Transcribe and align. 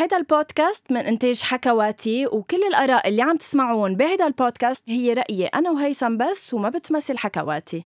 هيدا 0.00 0.16
البودكاست 0.16 0.92
من 0.92 1.00
إنتاج 1.00 1.42
حكواتي 1.42 2.26
وكل 2.26 2.62
الآراء 2.68 3.08
اللي 3.08 3.22
عم 3.22 3.36
تسمعوها 3.36 3.96
بهيدا 3.96 4.26
البودكاست 4.26 4.84
هي 4.88 5.12
رأيي 5.12 5.46
أنا 5.46 5.70
وهيثم 5.70 6.16
بس 6.16 6.54
وما 6.54 6.68
بتمثل 6.68 7.18
حكواتي. 7.18 7.82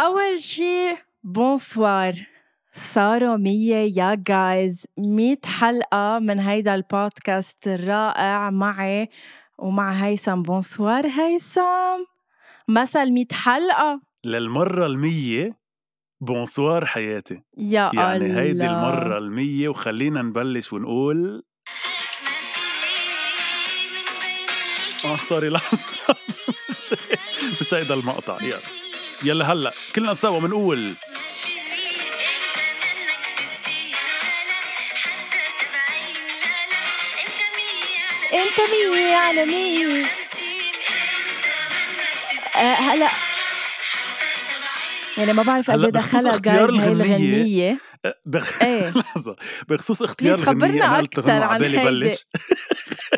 أول 0.00 0.40
شي 0.40 0.96
bonsoir 1.24 2.12
صاروا 2.72 3.36
مية 3.36 3.98
يا 3.98 4.14
guys 4.14 4.86
مية 4.98 5.40
حلقة 5.44 6.18
من 6.18 6.40
هيدا 6.40 6.74
البودكاست 6.74 7.66
الرائع 7.66 8.50
معي 8.50 9.08
ومع 9.58 9.92
هيثم. 9.92 10.42
bonsoir 10.42 11.06
هيثم. 11.06 12.17
مثل 12.68 13.10
مية 13.10 13.26
حلقة؟ 13.32 14.00
للمرة 14.24 14.86
المية 14.86 15.58
bonsoir 16.20 16.86
حياتي. 16.86 17.42
يا 17.58 17.90
يعني 17.94 18.26
الله. 18.26 18.40
هيدي 18.42 18.66
المرة 18.66 19.18
المية 19.18 19.68
وخلينا 19.68 20.22
نبلش 20.22 20.72
ونقول 20.72 21.42
آه 25.04 25.16
sorry 25.16 25.48
لحظة. 25.54 25.78
مش- 26.70 26.94
مش 27.60 27.74
هيدا 27.74 27.94
المقطع 27.94 28.38
يلا. 28.42 28.60
يلا 29.24 29.52
هلأ 29.52 29.72
كلنا 29.94 30.14
سوا 30.14 30.40
بنقول 30.40 30.92
انت 38.32 38.60
مية 38.70 39.16
على 39.16 39.44
مية. 39.46 40.04
هلا. 42.62 43.08
يعني 45.18 45.32
ما 45.32 45.42
بعرف 45.42 45.70
قد 45.70 45.84
إيه 45.84 45.90
بخصوص 45.90 46.14
دخلها 46.14 46.30
اختيار 46.30 46.70
جايز 46.70 46.84
الغنية، 46.86 47.16
الغنية. 47.16 47.78
أه، 48.04 48.14
بخ... 48.26 48.62
إيه. 48.62 48.90
لحظة. 48.98 49.36
بخصوص 49.68 50.02
اختيار 50.02 50.36
خبرنا 50.36 50.66
الغنية 50.66 50.98
أكتر 51.00 51.22
لغنوة 51.22 51.44
عن. 51.44 51.60
بلش. 51.60 52.26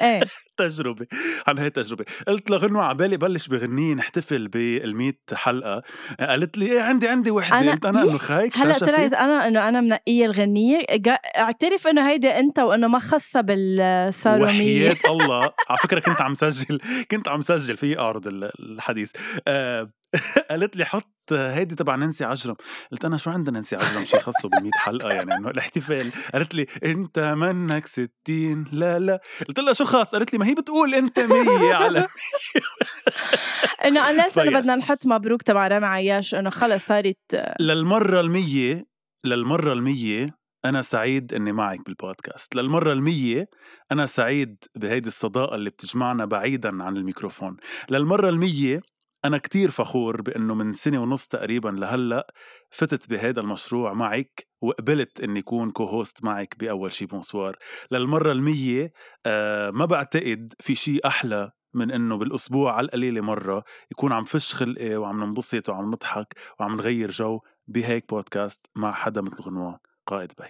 إيه. 0.00 0.20
تجربة 0.68 1.06
عن 1.46 1.58
هي 1.58 1.70
تجربة؟ 1.70 2.04
قلت 2.28 2.50
لغنوة 2.50 2.84
عبالي 2.84 3.16
بلش 3.16 3.46
بغنية 3.48 3.94
نحتفل 3.94 4.48
بالمية 4.48 5.18
حلقة. 5.34 5.82
قالت 6.20 6.58
لي 6.58 6.66
إيه 6.72 6.80
عندي 6.80 7.08
عندي 7.08 7.30
وحدة 7.30 7.72
أنا- 7.72 7.74
قلت 7.74 7.86
إيه؟ 7.86 8.02
إنه 8.02 8.18
خايك 8.18 8.58
هلا 8.58 8.78
طلعت 8.78 9.12
أنا 9.12 9.48
إنه 9.48 9.68
أنا 9.68 9.80
منقية 9.80 10.26
الغنية 10.26 10.78
جا- 10.90 11.12
أعترف 11.12 11.86
إنه 11.86 12.10
هيدي 12.10 12.28
أنت 12.28 12.58
وإنه 12.58 12.88
ما 12.88 12.98
خاصه 12.98 13.40
بالصاروميه 13.40 14.88
وحياة 14.90 14.96
الله. 15.12 15.42
على 15.68 15.78
فكرة 15.82 16.00
كنت 16.00 16.20
عم 16.20 16.34
سجل 16.34 16.80
كنت 17.10 17.28
عم 17.28 17.42
سجل 17.42 17.76
في 17.76 17.98
ال- 18.26 18.50
الحديث. 18.60 19.12
آه 19.48 19.90
قالت 20.50 20.76
لي 20.76 20.84
حط 20.84 21.12
هيدي 21.32 21.74
تبع 21.74 21.94
نانسي 21.94 22.24
عجرم. 22.24 22.56
قلت 22.92 23.04
أنا 23.04 23.16
شو 23.16 23.30
عندنا 23.30 23.54
نانسي 23.54 23.76
عجرم 23.76 24.04
شي 24.04 24.18
خصه 24.18 24.48
ب 24.48 24.70
حلقة 24.74 25.10
يعني 25.12 25.34
إنه 25.34 25.50
الاحتفال؟ 25.50 26.12
قالت 26.32 26.54
لي 26.54 26.66
أنت 26.84 27.18
منك 27.18 27.86
ستين. 27.86 28.64
لا 28.72 28.98
لا. 28.98 29.20
قلت 29.48 29.58
لها 29.60 29.72
شو 29.72 29.84
خاص؟ 29.84 30.14
قالت 30.14 30.32
لي 30.32 30.38
ما 30.38 30.46
هي 30.46 30.54
بتقول 30.54 30.94
أنت 30.94 31.20
مية 31.20 31.74
على 31.74 32.06
إنه 33.84 34.10
انه 34.10 34.22
فيس. 34.28 34.38
بدنا 34.38 34.76
نحط 34.76 35.06
مبروك 35.06 35.42
تبع 35.42 35.68
رامي 35.68 35.86
عياش 35.86 36.34
إنه 36.34 36.50
خلص 36.50 36.86
صارت 36.86 37.16
للمرة 37.60 38.20
المية 38.20 38.84
للمرة 39.24 39.72
المية 39.72 40.26
أنا 40.64 40.82
سعيد 40.82 41.34
إني 41.34 41.52
معك 41.52 41.80
بالبودكاست. 41.86 42.54
للمرة 42.54 42.92
المية 42.92 43.48
أنا 43.92 44.06
سعيد 44.06 44.56
بهيدي 44.76 45.06
الصداقة 45.08 45.54
اللي 45.54 45.70
بتجمعنا 45.70 46.24
بعيدا 46.24 46.82
عن 46.82 46.96
الميكروفون. 46.96 47.56
للمرة 47.90 48.28
المية 48.28 48.80
أنا 49.24 49.38
كتير 49.38 49.70
فخور 49.70 50.22
بإنه 50.22 50.54
من 50.54 50.72
سنة 50.72 51.02
ونص 51.02 51.26
تقريبا 51.26 51.68
لهلأ 51.68 52.34
فتت 52.70 53.10
بهذا 53.10 53.40
المشروع 53.40 53.92
معك 53.92 54.46
وقبلت 54.60 55.20
إني 55.20 55.40
أكون 55.40 55.70
co-host 55.70 56.24
معك 56.24 56.54
بأول 56.58 56.92
شي 56.92 57.06
bonsoir 57.06 57.56
للمرة 57.90 58.32
المية 58.32 58.92
آه 59.26 59.70
ما 59.70 59.84
بعتقد 59.84 60.52
في 60.60 60.74
شي 60.74 60.98
أحلى 61.04 61.50
من 61.74 61.90
إنه 61.90 62.16
بالأسبوع 62.16 62.72
على 62.76 62.84
القليلة 62.84 63.20
مرة 63.20 63.64
يكون 63.90 64.12
عم 64.12 64.24
فش 64.24 64.54
خلقي 64.54 64.96
وعم 64.96 65.24
ننبسط 65.24 65.68
وعم 65.68 65.90
نضحك 65.90 66.34
وعم 66.60 66.76
نغير 66.76 67.10
جو 67.10 67.40
بهيك 67.66 68.08
بودكاست 68.08 68.66
مع 68.76 68.92
حدا 68.92 69.20
مثل 69.20 69.42
غنوة 69.42 69.80
قائد 70.06 70.32
بي. 70.40 70.46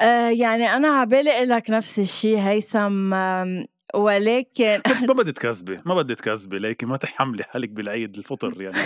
آه 0.00 0.28
يعني 0.30 0.76
أنا 0.76 0.88
عبالي 0.88 1.44
لك 1.44 1.70
نفس 1.70 1.98
الشيء 1.98 2.38
هيثم 2.38 3.14
ولكن 3.94 4.80
ما 5.08 5.14
بدي 5.20 5.32
تكذبي 5.32 5.80
ما 5.84 5.94
بدي 5.94 6.14
تكذبي 6.14 6.58
ليكي 6.58 6.86
ما 6.86 6.96
تحملي 6.96 7.44
حالك 7.44 7.68
بالعيد 7.68 8.16
الفطر 8.16 8.62
يعني. 8.62 8.76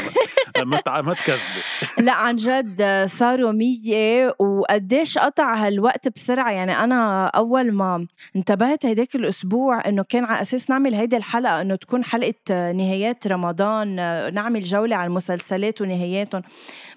ما 0.65 0.81
ما, 1.03 1.15
تكذبي. 1.15 1.63
لا 1.99 2.13
عن 2.13 2.37
جد 2.37 3.05
صاروا 3.07 3.53
مية 3.53 4.35
وقديش 4.39 5.19
قطع 5.19 5.55
هالوقت 5.55 6.09
بسرعة. 6.09 6.53
يعني 6.53 6.85
أنا 6.85 7.27
أول 7.27 7.73
ما 7.73 8.07
انتبهت 8.37 8.87
هيداك 8.87 9.15
الأسبوع 9.15 9.89
إنه 9.89 10.05
كان 10.09 10.25
على 10.25 10.43
أساس 10.43 10.71
نعمل 10.71 10.95
هيدي 10.95 11.17
الحلقة 11.17 11.61
إنه 11.61 11.75
تكون 11.75 12.05
حلقة 12.05 12.73
نهايات 12.73 13.27
رمضان 13.27 13.95
نعمل 14.35 14.63
جولة 14.63 14.97
على 14.97 15.07
المسلسلات 15.07 15.81
ونهاياتهم. 15.81 16.43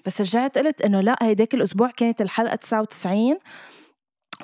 بس 0.06 0.20
رجعت 0.20 0.58
قلت 0.58 0.82
إنه 0.82 1.00
لا 1.00 1.16
هيداك 1.22 1.54
الأسبوع 1.54 1.90
كانت 1.96 2.20
الحلقة 2.20 2.54
99 2.56 3.38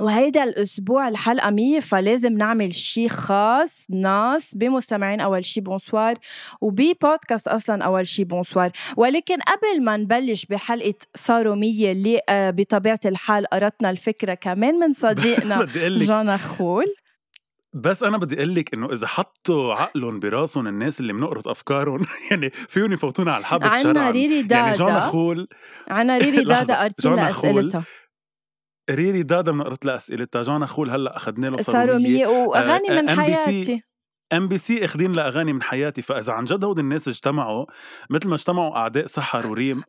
وهيدا 0.01 0.45
الأسبوع 0.45 1.09
الحلقة 1.09 1.51
مية 1.51 1.81
فلازم 1.81 2.33
نعمل 2.33 2.75
شي 2.75 3.09
خاص 3.09 3.87
ناس 3.91 4.55
بمستمعين 4.55 5.21
أول 5.21 5.45
شي 5.45 5.61
bonsoir 5.61 6.15
وببودكاست 6.61 7.49
أصلا 7.49 7.85
أول 7.85 8.09
شي 8.09 8.25
bonsoir 8.25 8.71
ولكن 8.97 9.37
قبل 9.37 9.85
ما 9.85 9.97
نبلش 9.97 10.47
بحلقة 10.47 10.95
صاروا 11.15 11.55
مية 11.55 11.93
اللي 11.93 12.21
آه، 12.29 12.51
بطبيعة 12.51 13.01
الحال 13.07 13.47
قرطنا 13.47 13.91
الفكرة 13.91 14.35
كمان 14.35 14.75
من 14.75 14.93
صديقنا 14.93 15.69
جان 16.09 16.37
نخول 16.37 16.95
بس 17.75 18.03
أنا 18.03 18.19
بدي 18.19 18.37
أقول 18.37 18.55
لك 18.55 18.75
إنه 18.75 18.93
إذا 18.93 19.07
حطوا 19.07 19.75
عقلهم 19.75 20.21
براسهم 20.21 20.67
الناس 20.67 21.01
اللي 21.01 21.13
بنقرط 21.13 21.49
أفكارهم 21.49 22.01
يعني 22.31 22.51
فيهم 22.51 22.93
يفوتونا 22.93 23.33
على 23.33 23.41
الحبس 23.41 23.71
عنا 23.71 23.83
شرعا. 23.83 24.11
ريري 24.11 24.35
يعني 24.35 24.49
جانا 24.49 24.71
دادا. 24.71 25.01
خول 25.01 25.49
عنا 25.91 26.19
ريري 26.19 26.45
دادا 26.55 26.89
خول. 27.03 27.19
أسئلتها. 27.19 27.85
ريري 28.91 29.23
دادا 29.23 29.53
بنقرط 29.53 29.85
لها 29.85 29.97
اسئلتها 29.97 30.43
جانا 30.43 30.67
خول 30.67 30.91
هلأ 30.91 31.17
اخذنا 31.17 31.47
له 31.47 31.57
صاروا 31.57 31.99
مية. 31.99 32.27
وأغاني 32.27 32.91
آه، 32.99 33.03
من 33.03 33.09
MBC 33.09 33.19
حياتي. 33.19 33.83
ام 34.33 34.49
بي 34.49 34.59
سي 34.59 34.85
أخذين 34.85 35.13
لاغاني 35.13 35.53
من 35.53 35.63
حياتي. 35.63 36.03
فإذا 36.03 36.33
عن 36.33 36.45
جد 36.45 36.65
هود 36.65 36.79
الناس 36.79 37.09
اجتمعوا 37.09 37.67
مثل 38.11 38.29
ما 38.29 38.35
اجتمعوا 38.35 38.77
أعداء 38.77 39.07
سحر 39.07 39.47
وريم. 39.47 39.83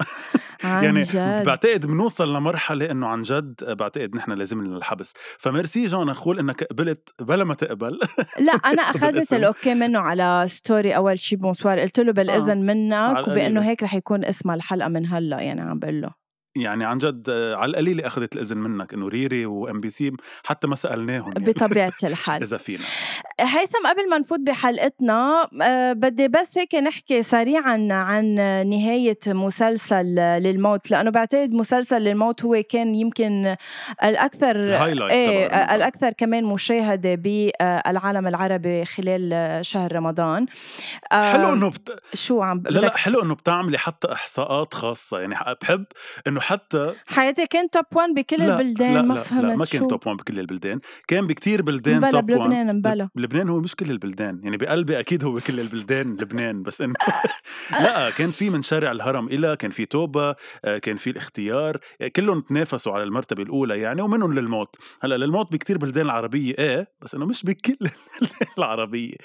عن 0.64 0.84
يعني 0.86 1.02
جد. 1.02 1.44
بعتقد 1.46 1.86
بنوصل 1.86 2.34
لمرحلة 2.36 2.92
إنه 2.92 3.08
عن 3.08 3.22
جد 3.22 3.64
بعتقد 3.64 4.16
نحن 4.16 4.32
لازم 4.32 4.64
لنا 4.66 4.78
الحبس 4.78 5.14
فميرسي 5.40 5.86
جون 5.86 6.10
أخول 6.10 6.40
إنك 6.40 6.64
قبلت 6.64 7.10
بلا 7.22 7.44
ما 7.44 7.54
تقبل. 7.54 8.00
لا 8.40 8.52
أنا 8.72 8.82
أخذت. 8.82 9.34
ال 9.34 9.42
okay 9.42 9.74
منه 9.74 10.00
على 10.00 10.44
story 10.48 10.96
أول 10.96 11.20
شي 11.20 11.36
bonsoir 11.36 11.80
قلت 11.80 12.00
له 12.00 12.12
بالإذن 12.14 12.58
منك 12.66 12.94
على 12.94 13.32
وبإنه. 13.32 13.62
هيك 13.70 13.84
رح 13.84 13.94
يكون 13.94 14.26
اسمها 14.26 14.56
الحلقة 14.56 14.88
من 14.90 15.06
هلأ 15.08 15.42
يعني 15.42 15.62
عم 15.62 15.80
بقول 15.80 16.02
له. 16.02 16.25
يعني 16.56 16.86
عن 16.86 16.98
جد 16.98 17.30
آه، 17.30 17.56
على 17.56 17.70
القليله 17.70 18.08
أخذت 18.08 18.36
الإذن 18.36 18.58
منك 18.58 18.94
إنه 18.94 19.08
ريري 19.08 19.46
و 19.46 19.82
MBC 19.82 20.12
حتى 20.46 20.68
ما 20.68 20.76
سألناهم 20.76 21.32
يعني 21.38 21.46
بطبيعة 21.52 21.94
الحال. 22.04 22.42
إذا 22.42 22.58
فينا. 22.58 22.84
هيثم 23.40 23.88
قبل 23.88 24.10
ما 24.10 24.18
نفوت 24.18 24.40
بحلقتنا 24.40 25.48
آه، 25.62 25.94
بدي 25.94 26.28
بس 26.28 26.58
هيك 26.58 26.76
نحكي 26.76 27.24
سريعا 27.24 27.88
عن 27.92 28.26
نهاية 28.70 29.20
مسلسل 29.28 30.06
للموت 30.16 30.92
لأنه 30.92 31.10
بعتقد 31.10 31.52
مسلسل 31.52 32.02
للموت 32.02 32.46
هو 32.46 32.64
كان 32.70 32.96
يمكن 32.96 33.56
الأكثر 34.04 34.56
إيه 34.58 35.48
رمضان. 35.48 35.76
الأكثر 35.76 36.12
كمان 36.12 36.44
مشاهدة 36.44 37.16
بالعالم 37.16 38.28
العربي 38.28 38.86
خلال 38.86 39.60
شهر 39.66 39.96
رمضان. 39.96 40.46
حلو 41.12 41.54
إنه 41.54 41.70
بت... 41.70 42.00
شو 42.14 42.42
عم 42.42 42.64
لا 42.70 42.80
لا 42.80 42.98
حلو 42.98 43.22
إنه 43.24 43.36
بتعملي 43.36 43.78
حتى 43.78 44.12
إحصاءات 44.14 44.74
خاصة. 44.74 45.20
يعني 45.20 45.36
بحب 45.62 45.86
إنه 46.28 46.40
حتى 46.46 46.94
حياتي 47.06 47.46
كان 47.46 47.70
توب 47.70 47.86
1 47.96 48.10
بكل 48.14 48.38
لا 48.38 48.60
البلدان 48.60 48.94
لا 48.94 49.02
ما 49.02 49.16
فهمت 49.16 49.44
لا 49.44 49.56
ما 49.56 49.66
كان 49.66 49.88
توب 49.88 50.08
1 50.08 50.18
بكل 50.18 50.40
البلدان. 50.40 50.80
كان 51.08 51.28
بكتير 51.28 51.62
بلدان 51.62 51.98
مبلا 51.98 52.10
توب 52.12 52.30
1 52.32 52.40
بلبنان 52.42 52.76
مبلا. 52.78 53.10
لبنان 53.16 53.50
هو 53.50 53.60
مش 53.60 53.76
كل 53.76 53.92
البلدان. 53.92 54.40
يعني 54.44 54.58
بقلبي 54.58 55.00
أكيد 55.00 55.24
هو 55.24 55.40
كل 55.40 55.60
البلدان 55.60 56.16
لبنان 56.22 56.64
بس 56.64 56.82
إنه 56.82 56.94
لا 57.72 58.10
كان 58.10 58.32
في 58.32 58.50
من 58.50 58.62
شارع 58.62 58.92
الهرم 58.92 59.28
إلى 59.28 59.56
كان 59.56 59.72
في 59.72 59.86
توبة 59.86 60.36
آه، 60.66 60.78
كان 60.78 60.96
في 60.96 61.10
الاختيار. 61.10 61.78
يعني 62.00 62.10
كلهم 62.10 62.40
تنافسوا 62.40 62.94
على 62.94 63.04
المرتبة 63.04 63.44
الأولى 63.44 63.80
يعني 63.80 64.02
ومنهم 64.02 64.34
للموت. 64.34 64.76
هلأ 65.02 65.18
للموت 65.18 65.52
بكتير 65.52 65.78
بلدان 65.78 66.06
العربية 66.06 66.56
إيه 66.60 66.88
بس 67.02 67.16
إنه 67.16 67.26
مش 67.26 67.44
بكل 67.46 67.78
البلدان 67.82 68.48
العربية. 68.58 69.16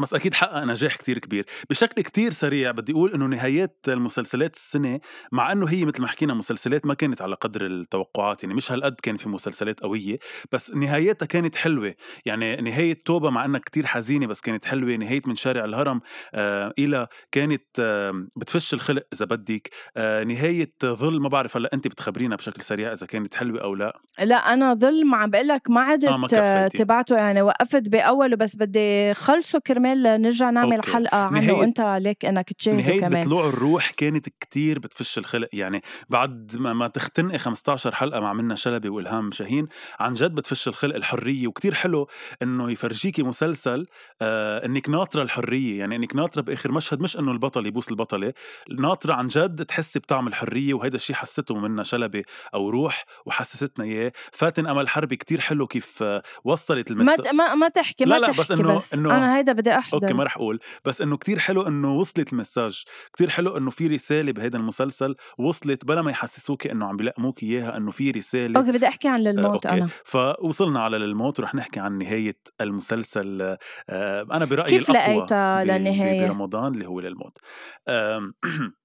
بس 0.00 0.14
أكيد 0.14 0.34
حقق 0.34 0.64
نجاح 0.64 0.96
كتير 0.96 1.18
كبير. 1.18 1.44
بشكل 1.70 2.02
كتير 2.02 2.30
سريع 2.30 2.70
بدي 2.70 2.92
أقول 2.92 3.12
إنه 3.14 3.26
نهايات 3.26 3.78
المسلسلات 3.88 4.54
السنة 4.56 5.00
مع 5.32 5.52
إنه 5.52 5.66
هي 5.66 5.84
مثل 5.84 6.00
ما 6.02 6.06
حكينا 6.08 6.34
مسلسلات 6.34 6.86
ما 6.86 6.94
كانت 6.94 7.22
على 7.22 7.34
قدر 7.34 7.66
التوقعات 7.66 8.42
يعني 8.42 8.54
مش 8.54 8.72
هالقد 8.72 8.94
كان 9.02 9.16
في 9.16 9.28
مسلسلات 9.28 9.80
قوية 9.80 10.18
بس 10.52 10.70
نهاياتها 10.74 11.26
كانت 11.26 11.56
حلوة. 11.56 11.94
يعني 12.24 12.56
نهاية 12.56 12.98
توبة 13.04 13.30
مع 13.30 13.44
إنها 13.44 13.60
كتير 13.60 13.86
حزينة 13.86 14.26
بس 14.26 14.40
كانت 14.40 14.64
حلوة. 14.64 14.96
نهاية 14.96 15.20
من 15.26 15.34
شارع 15.34 15.64
الهرم 15.64 16.00
آه 16.34 16.72
إلى 16.78 17.06
كانت 17.32 17.62
آه 17.80 18.26
بتفش 18.36 18.74
الخلق 18.74 19.02
إذا 19.12 19.26
بدك. 19.26 19.70
آه 19.96 20.24
نهاية 20.24 20.72
ظل 20.84 21.20
ما 21.20 21.28
بعرف 21.28 21.56
هلأ 21.56 21.70
أنت 21.74 21.88
بتخبرينا 21.88 22.36
بشكل 22.36 22.62
سريع 22.62 22.92
إذا 22.92 23.06
كانت 23.06 23.34
حلوة 23.34 23.60
أو 23.62 23.74
لأ. 23.74 24.00
لأ 24.22 24.36
أنا 24.36 24.74
ظل 24.74 25.06
ما 25.06 25.16
عم 25.16 25.30
بقول 25.30 25.48
لك 25.48 25.70
ما 25.70 25.80
عدت 25.80 26.04
آه، 26.04 26.16
ما 26.16 26.26
كفيتي. 26.28 26.78
تبعته 26.84 27.16
يعني 27.16 27.42
وقفت 27.42 27.88
بأوله 27.88 28.36
بس 28.36 28.56
بدي 28.56 29.14
خلصه 29.14 29.58
كرمال 29.58 29.81
نرجع 29.86 30.50
نعمل 30.50 30.76
أوكي. 30.76 30.92
حلقة 30.92 31.18
عنه 31.18 31.52
وانت 31.52 31.80
عليك 31.80 32.24
إنك 32.24 32.52
تشاهده 32.52 33.00
كمان. 33.00 33.20
بطلوع 33.20 33.46
الروح 33.48 33.90
كانت 33.90 34.28
كتير 34.40 34.78
بتفش 34.78 35.18
الخلق. 35.18 35.48
يعني 35.52 35.82
بعد 36.08 36.56
ما, 36.56 36.72
ما 36.72 36.88
تختنقي 36.88 37.38
15 37.38 37.94
حلقة 37.94 38.20
مع 38.20 38.32
منا 38.32 38.54
شلبي 38.54 38.88
وإلهام 38.88 39.32
شاهين 39.32 39.68
عن 40.00 40.14
جد 40.14 40.34
بتفش 40.34 40.68
الخلق 40.68 40.94
الحرية. 40.94 41.46
وكتير 41.46 41.74
حلو 41.74 42.08
إنه 42.42 42.70
يفرجيكي 42.70 43.22
مسلسل 43.22 43.86
آه 44.22 44.66
إنك 44.66 44.88
ناطرة 44.88 45.22
الحرية. 45.22 45.78
يعني 45.78 45.96
إنك 45.96 46.16
ناطرة 46.16 46.42
بآخر 46.42 46.72
مشهد 46.72 47.00
مش 47.00 47.18
إنه 47.18 47.32
البطل 47.32 47.66
يبوس 47.66 47.90
البطلة 47.90 48.32
ناطرة 48.78 49.14
عن 49.14 49.26
جد 49.28 49.64
تحسي 49.64 49.98
بطعم 49.98 50.28
الحرية. 50.28 50.74
وهيدا 50.74 50.96
الشيء 50.96 51.16
حسيته 51.16 51.54
منا 51.58 51.82
شلبي 51.82 52.22
أو 52.54 52.70
روح 52.70 53.04
وحسستنا 53.26 53.84
إياه. 53.84 54.12
فاتن 54.32 54.66
أمل 54.66 54.88
حربي 54.88 55.16
كتير 55.16 55.40
حلو 55.40 55.66
كيف 55.66 56.02
آه 56.02 56.22
وصلت 56.44 56.90
المس 56.90 57.20
ما 57.34 57.54
ما 57.54 57.68
تحكي 57.68 58.04
ما 58.04 58.10
لا، 58.14 58.18
لا، 58.20 58.26
تحكي 58.26 58.40
بس 58.40 58.52
بس, 58.52 58.94
إنه- 58.94 58.98
أنا 58.98 59.36
هيدا 59.36 59.52
بدي 59.52 59.70
أحضر. 59.78 60.02
okay 60.02 60.14
ما 60.14 60.24
رح 60.24 60.36
أقول. 60.36 60.58
بس 60.84 61.02
إنه 61.02 61.16
كتير 61.16 61.38
حلو 61.38 61.62
إنه 61.62 61.94
وصلت 61.94 62.32
ال 62.32 62.38
message. 62.38 62.84
كتير 63.12 63.30
حلو 63.30 63.56
إنه 63.56 63.70
في 63.70 63.86
رسالة 63.86 64.32
بهيدا 64.32 64.58
المسلسل 64.58 65.14
وصلت 65.38 65.84
بلا 65.84 66.02
ما 66.02 66.10
يحسسوكي 66.10 66.72
إنه 66.72 66.86
عم 66.86 66.96
بلقموك 66.96 67.42
إياها 67.42 67.76
إنه 67.76 67.90
في 67.90 68.10
رسالة. 68.10 68.60
okay 68.60 68.72
بدي 68.72 68.88
أحكي 68.88 69.08
عن 69.08 69.26
آه، 69.26 69.30
الموت 69.30 69.66
okay. 69.66 69.78
أنا. 69.78 69.86
فوصلنا 70.04 70.80
على 70.80 70.98
للموت 70.98 71.40
ورح 71.40 71.54
نحكي 71.54 71.80
عن 71.80 71.98
نهاية 71.98 72.38
المسلسل. 72.60 73.56
آه، 73.90 74.26
أنا 74.32 74.44
برأيي 74.44 74.78
كيف 74.78 74.90
لقيتها 74.90 75.64
للنهاية؟ 75.64 76.26
برمضان 76.28 76.74
اللي 76.74 76.86
هو 76.86 77.00
للموت. 77.00 77.38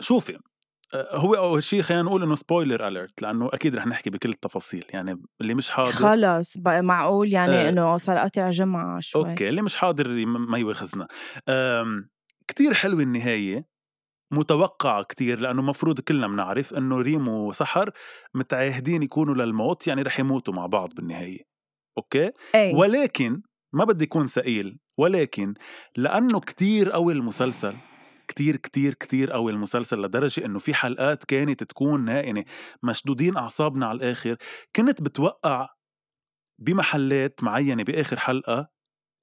شوفي 0.00 0.38
هو 0.94 1.34
أول 1.34 1.62
شيء 1.62 1.82
خلينا 1.82 2.02
نقول 2.02 2.22
إنه 2.22 2.34
spoiler 2.34 2.88
alert 2.88 3.22
لأنه 3.22 3.50
أكيد 3.52 3.76
رح 3.76 3.86
نحكي 3.86 4.10
بكل 4.10 4.28
التفاصيل 4.28 4.84
يعني 4.90 5.22
اللي 5.40 5.54
مش 5.54 5.70
حاضر 5.70 5.90
خلص 5.92 6.56
بقى 6.58 6.82
معقول 6.82 7.32
يعني 7.32 7.52
آه. 7.56 7.68
إنه 7.68 7.96
صار 7.96 8.18
قاطع 8.18 8.50
جمعة 8.50 9.00
شوي. 9.00 9.30
okay 9.30 9.48
اللي 9.48 9.62
مش 9.62 9.76
حاضر 9.76 10.26
ما 10.26 10.58
يواخذنا 10.58 11.08
كتير 12.48 12.74
حلوة 12.74 13.02
النهاية 13.02 13.66
متوقعة 14.32 15.02
كتير 15.02 15.40
لأنه 15.40 15.62
مفروض 15.62 16.00
كلنا 16.00 16.26
بنعرف 16.26 16.74
إنه 16.74 16.96
ريم 16.96 17.28
وسحر 17.28 17.90
متعاهدين 18.34 19.02
يكونوا 19.02 19.34
للموت 19.34 19.86
يعني 19.86 20.02
رح 20.02 20.20
يموتوا 20.20 20.54
مع 20.54 20.66
بعض 20.66 20.94
بالنهاية. 20.94 21.40
أوكي؟ 21.98 22.30
اي 22.54 22.74
ولكن 22.74 23.42
ما 23.72 23.84
بدي 23.84 24.04
يكون 24.04 24.26
ثقيل 24.26 24.78
ولكن 24.98 25.54
لأنه 25.96 26.40
كتير 26.40 26.90
قوي 26.90 27.12
المسلسل 27.12 27.74
كتير 28.28 28.56
كتير 28.56 28.94
كتير 28.94 29.32
قوي 29.32 29.52
المسلسل 29.52 30.02
لدرجة 30.02 30.44
إنه 30.44 30.58
في 30.58 30.74
حلقات 30.74 31.24
كانت 31.24 31.64
تكون 31.64 32.08
يعني 32.08 32.46
مشدودين 32.82 33.36
أعصابنا 33.36 33.86
على 33.86 33.96
الآخر 33.96 34.36
كنت 34.76 35.02
بتوقع 35.02 35.68
بمحلات 36.58 37.44
معينة 37.44 37.82
بآخر 37.82 38.18
حلقة 38.18 38.68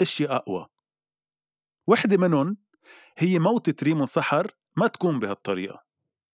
إشياء 0.01 0.35
أقوى. 0.35 0.67
وحدة 1.87 2.17
منهم 2.17 2.57
هي 3.17 3.39
موتة 3.39 3.85
ريمو 3.85 4.05
سحر 4.05 4.51
ما 4.77 4.87
تكون 4.87 5.19
بهالطريقة. 5.19 5.90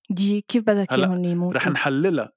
دي 0.10 0.42
كيف 0.48 0.64
بدك 0.64 0.94
اياهم 0.94 1.24
يموتوا 1.24 1.58
رح 1.58 1.68
نحللها. 1.68 2.32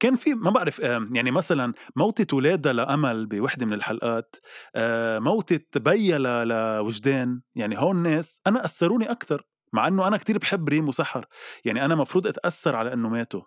كان 0.00 0.14
في 0.14 0.34
ما 0.34 0.50
بعرف 0.50 0.78
يعني 1.14 1.30
مثلا 1.30 1.72
موتة 1.96 2.36
ولادها 2.36 2.72
لأمل 2.72 3.26
بوحدة 3.26 3.66
من 3.66 3.72
الحلقات 3.72 4.36
أه، 4.74 5.18
موتة 5.18 5.80
بيا 5.80 6.18
لوجدان. 6.44 7.40
يعني 7.54 7.78
هون 7.78 7.96
ناس 7.96 8.40
أنا 8.46 8.64
أثروني 8.64 9.10
أكتر 9.10 9.46
مع 9.72 9.88
أنه 9.88 10.06
أنا 10.06 10.16
كتير 10.16 10.38
بحب 10.38 10.68
ريمو 10.68 10.92
سحر 10.92 11.26
يعني 11.64 11.84
أنا 11.84 11.94
مفروض 11.94 12.26
أتأثر 12.26 12.76
على 12.76 12.92
أنه 12.92 13.08
ماتوا. 13.08 13.42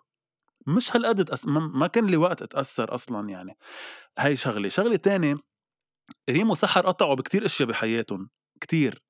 مش 0.66 0.96
هالقد. 0.96 1.34
ما 1.48 1.86
كان 1.86 2.06
لي 2.06 2.16
وقت 2.16 2.42
أتأثر 2.42 2.94
أصلا 2.94 3.28
يعني. 3.28 3.56
هاي 4.18 4.36
شغلة. 4.36 4.68
شغلة 4.68 4.96
تانية 4.96 5.36
ريمو 6.30 6.54
سحر 6.54 6.86
قطعوا 6.86 7.14
بكتير 7.14 7.44
أشياء 7.44 7.68
بحياتهم 7.68 8.30
كتير. 8.60 9.02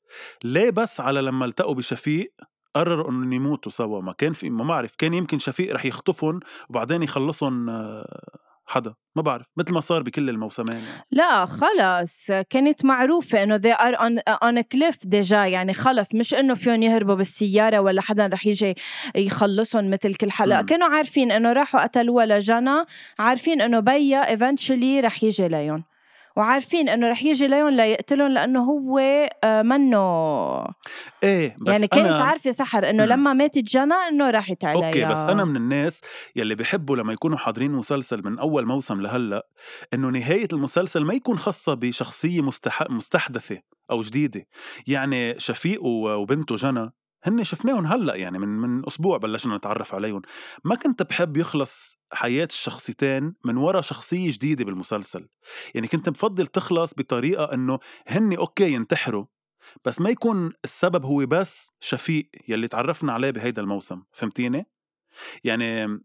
ليه 0.44 0.70
بس 0.70 1.00
على 1.00 1.20
لما 1.20 1.44
التقوا 1.44 1.74
بشفيق؟ 1.74 2.34
قرروا 2.74 3.10
إنهم 3.10 3.32
يموتوا 3.32 3.72
سوا. 3.72 4.00
ما 4.00 4.12
كان 4.12 4.32
في 4.32 4.50
ما 4.50 4.64
بعرف 4.64 4.94
كان 4.98 5.14
يمكن 5.14 5.38
شفيق 5.38 5.74
رح 5.74 5.84
يخطفهم 5.84 6.40
وبعدين 6.70 7.02
يخلصهم 7.02 7.70
آه، 7.70 8.20
حدا. 8.66 8.94
ما 9.16 9.22
بعرف 9.22 9.46
مثل 9.56 9.72
ما 9.74 9.80
صار 9.80 10.02
بكل 10.02 10.30
الموسمين 10.30 10.76
يعني. 10.76 11.06
لا 11.10 11.46
خلص. 11.46 12.26
كانت 12.50 12.84
معروفة 12.84 13.42
إنه 13.42 13.58
they 13.58 13.76
are 13.76 13.96
on, 13.98 14.32
on 14.34 14.62
a 14.62 14.64
cliff 14.76 15.08
ديجا 15.08 15.44
يعني 15.46 15.74
خلص. 15.74 16.14
مش 16.14 16.34
إنه 16.34 16.54
فيهم 16.54 16.82
يهربوا 16.82 17.14
بالسيارة 17.14 17.78
ولا 17.78 18.00
حدا 18.00 18.26
رح 18.26 18.46
يجي 18.46 18.74
يخلصهم 19.14 19.90
مثل 19.90 20.14
كل 20.14 20.30
حلقة 20.30 20.60
مم. 20.60 20.66
كانوا 20.66 20.88
عارفين 20.88 21.32
إنه 21.32 21.52
راحوا 21.52 21.82
قتلوها 21.82 22.26
لجنى 22.26 22.84
عارفين 23.18 23.60
إنه 23.60 23.80
بيا 23.80 24.36
eventually 24.36 25.04
رح 25.04 25.24
يجي 25.24 25.48
ليون 25.48 25.84
وعارفين 26.36 26.88
إنه 26.88 27.08
رح 27.08 27.22
يجي 27.22 27.46
ليون 27.46 27.76
ليقتلهم 27.76 28.32
لأنه 28.32 28.60
هو 28.60 28.98
آه، 29.44 29.62
منه 29.62 29.98
إيه 31.22 31.56
بس 31.60 31.72
يعني 31.72 31.86
كانت 31.86 32.06
أنا... 32.08 32.24
عارفة 32.24 32.50
سحر 32.50 32.90
إنه. 32.90 33.04
لما 33.04 33.32
ماتت 33.32 33.58
جنى 33.58 33.94
إنه 33.94 34.30
راحت 34.30 34.64
عليها 34.64 34.86
أوكي 34.86 35.04
بس 35.04 35.18
أنا 35.18 35.44
من 35.44 35.56
الناس 35.56 36.00
يلي 36.36 36.54
بحبوا 36.54 36.96
لما 36.96 37.12
يكونوا 37.12 37.38
حاضرين 37.38 37.70
مسلسل 37.70 38.22
من 38.24 38.38
أول 38.38 38.66
موسم 38.66 39.00
لهلأ 39.00 39.46
إنه 39.94 40.08
نهاية 40.08 40.48
المسلسل 40.52 41.04
ما 41.04 41.14
يكون 41.14 41.38
خاصة 41.38 41.74
بشخصية 41.74 42.42
مستح... 42.42 42.90
مستحدثة 42.90 43.58
أو 43.90 44.00
جديدة 44.00 44.46
يعني 44.86 45.38
شفيق 45.38 45.84
وبنته 45.84 46.56
جنى 46.56 46.92
هن 47.24 47.44
شفناهم 47.44 47.86
هلا 47.86 48.14
يعني 48.14 48.38
من 48.38 48.48
من 48.48 48.86
أسبوع 48.86 49.16
بلشنا 49.18 49.56
نتعرف 49.56 49.94
عليهم 49.94 50.22
ما 50.64 50.74
كنت 50.76 51.02
بحب 51.02 51.36
يخلص 51.36 51.98
حياة 52.12 52.48
الشخصيتين 52.50 53.34
من 53.44 53.56
ورا 53.56 53.80
شخصية 53.80 54.30
جديدة 54.32 54.64
بالمسلسل. 54.64 55.28
يعني 55.74 55.86
كنت 55.88 56.08
بفضل 56.08 56.46
تخلص 56.46 56.94
بطريقة 56.94 57.44
انه 57.54 57.78
هن 58.06 58.32
أوكي 58.36 58.72
ينتحروا 58.72 59.24
بس 59.84 60.00
ما 60.00 60.10
يكون 60.10 60.52
السبب 60.64 61.04
هو 61.04 61.26
بس 61.26 61.72
شفيق 61.80 62.28
يلي 62.48 62.68
تعرفنا 62.68 63.12
عليه 63.12 63.30
بهيدا 63.30 63.62
الموسم. 63.62 64.02
فهمتيني؟ 64.12 64.66
يعني 65.44 65.98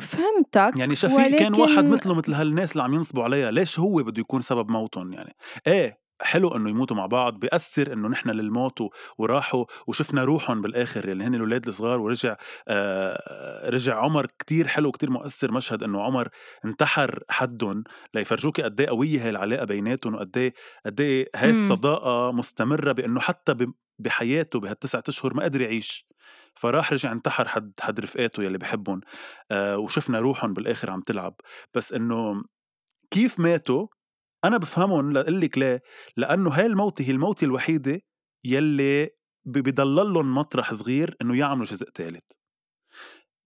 فهمتك 0.00 0.72
يعني 0.78 0.94
شفيق 0.94 1.38
كان 1.38 1.54
واحد 1.54 1.72
ولكن- 1.84 1.88
مثله 1.90 2.14
مثل 2.14 2.34
هالناس 2.34 2.72
اللي 2.72 2.82
عم 2.82 2.94
ينصبوا 2.94 3.24
عليها. 3.24 3.50
ليش 3.50 3.78
هو 3.78 3.96
بده 3.96 4.20
يكون 4.20 4.42
سبب 4.42 4.70
موتهم 4.70 5.12
يعني؟ 5.12 5.36
إيه. 5.66 6.00
حلو 6.22 6.48
إنه 6.56 6.70
يموتوا 6.70 6.96
مع 6.96 7.06
بعض 7.06 7.38
بيأثر 7.38 7.92
إنه 7.92 8.08
نحن 8.08 8.30
للموت 8.30 8.78
وراحوا 9.18 9.64
وشفنا 9.86 10.24
روحهم 10.24 10.60
بالآخر 10.60 11.08
اللي 11.08 11.24
هن 11.24 11.34
الاولاد 11.34 11.66
الصغار 11.66 12.00
ورجع 12.00 12.36
آه 12.68 13.70
رجع 13.70 13.98
عمر 13.98 14.26
كتير 14.26 14.68
حلو 14.68 14.90
كتير 14.92 15.10
مؤثر 15.10 15.52
مشهد 15.52 15.82
إنه 15.82 16.02
عمر 16.02 16.28
انتحر 16.64 17.22
حدهم 17.30 17.84
ليفرجوكي 18.14 18.62
قد 18.62 18.80
إيه 18.80 18.88
قوية 18.88 19.22
هاي 19.22 19.30
العلاقة 19.30 19.64
بيناتهم 19.64 20.14
وقد 20.14 20.38
إيه 20.38 20.54
قد 20.86 21.00
إيه 21.00 21.30
هاي 21.36 21.52
مم. 21.52 21.54
الصداقة 21.54 22.32
مستمرة 22.32 22.92
بإنه 22.92 23.20
حتى 23.20 23.54
بحياته 23.98 24.60
بهالتسعة 24.60 25.04
أشهر 25.08 25.34
ما 25.34 25.44
قدر 25.44 25.60
يعيش. 25.60 26.06
فراح 26.54 26.92
رجع 26.92 27.12
انتحر 27.12 27.48
حد 27.48 27.72
حد 27.80 28.00
رفقاته 28.00 28.42
يلي 28.42 28.58
بحبهم 28.58 29.00
آه 29.50 29.78
وشفنا 29.78 30.18
روحهم 30.20 30.52
بالآخر 30.54 30.90
عم 30.90 31.00
تلعب. 31.00 31.34
بس 31.74 31.92
إنه 31.92 32.42
كيف 33.10 33.40
ماتوا؟ 33.40 33.86
أنا 34.44 34.56
بفهمهم 34.56 35.12
لقلك 35.12 35.58
ليه 35.58 35.82
لأنه 36.16 36.50
هاي 36.50 36.66
الموتة 36.66 37.02
هي 37.02 37.10
الموتة 37.10 37.44
الوحيدة 37.44 38.00
يلي 38.44 39.04
ب- 39.44 39.58
بضل 39.58 39.94
لهم 39.94 40.34
مطرح 40.34 40.74
صغير 40.74 41.16
إنه 41.22 41.38
يعملوا 41.38 41.64
جزء 41.64 41.88
ثالث 41.94 42.24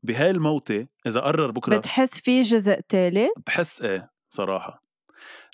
بهاي 0.03 0.31
الموتة 0.31 0.87
إذا 1.07 1.21
قرر 1.21 1.51
بكرة 1.51 1.77
بتحس 1.79 2.21
في 2.21 2.41
جزء 2.43 2.81
ثالث 2.89 3.31
بحس 3.47 3.83
إيه 3.83 4.11
صراحة. 4.31 4.85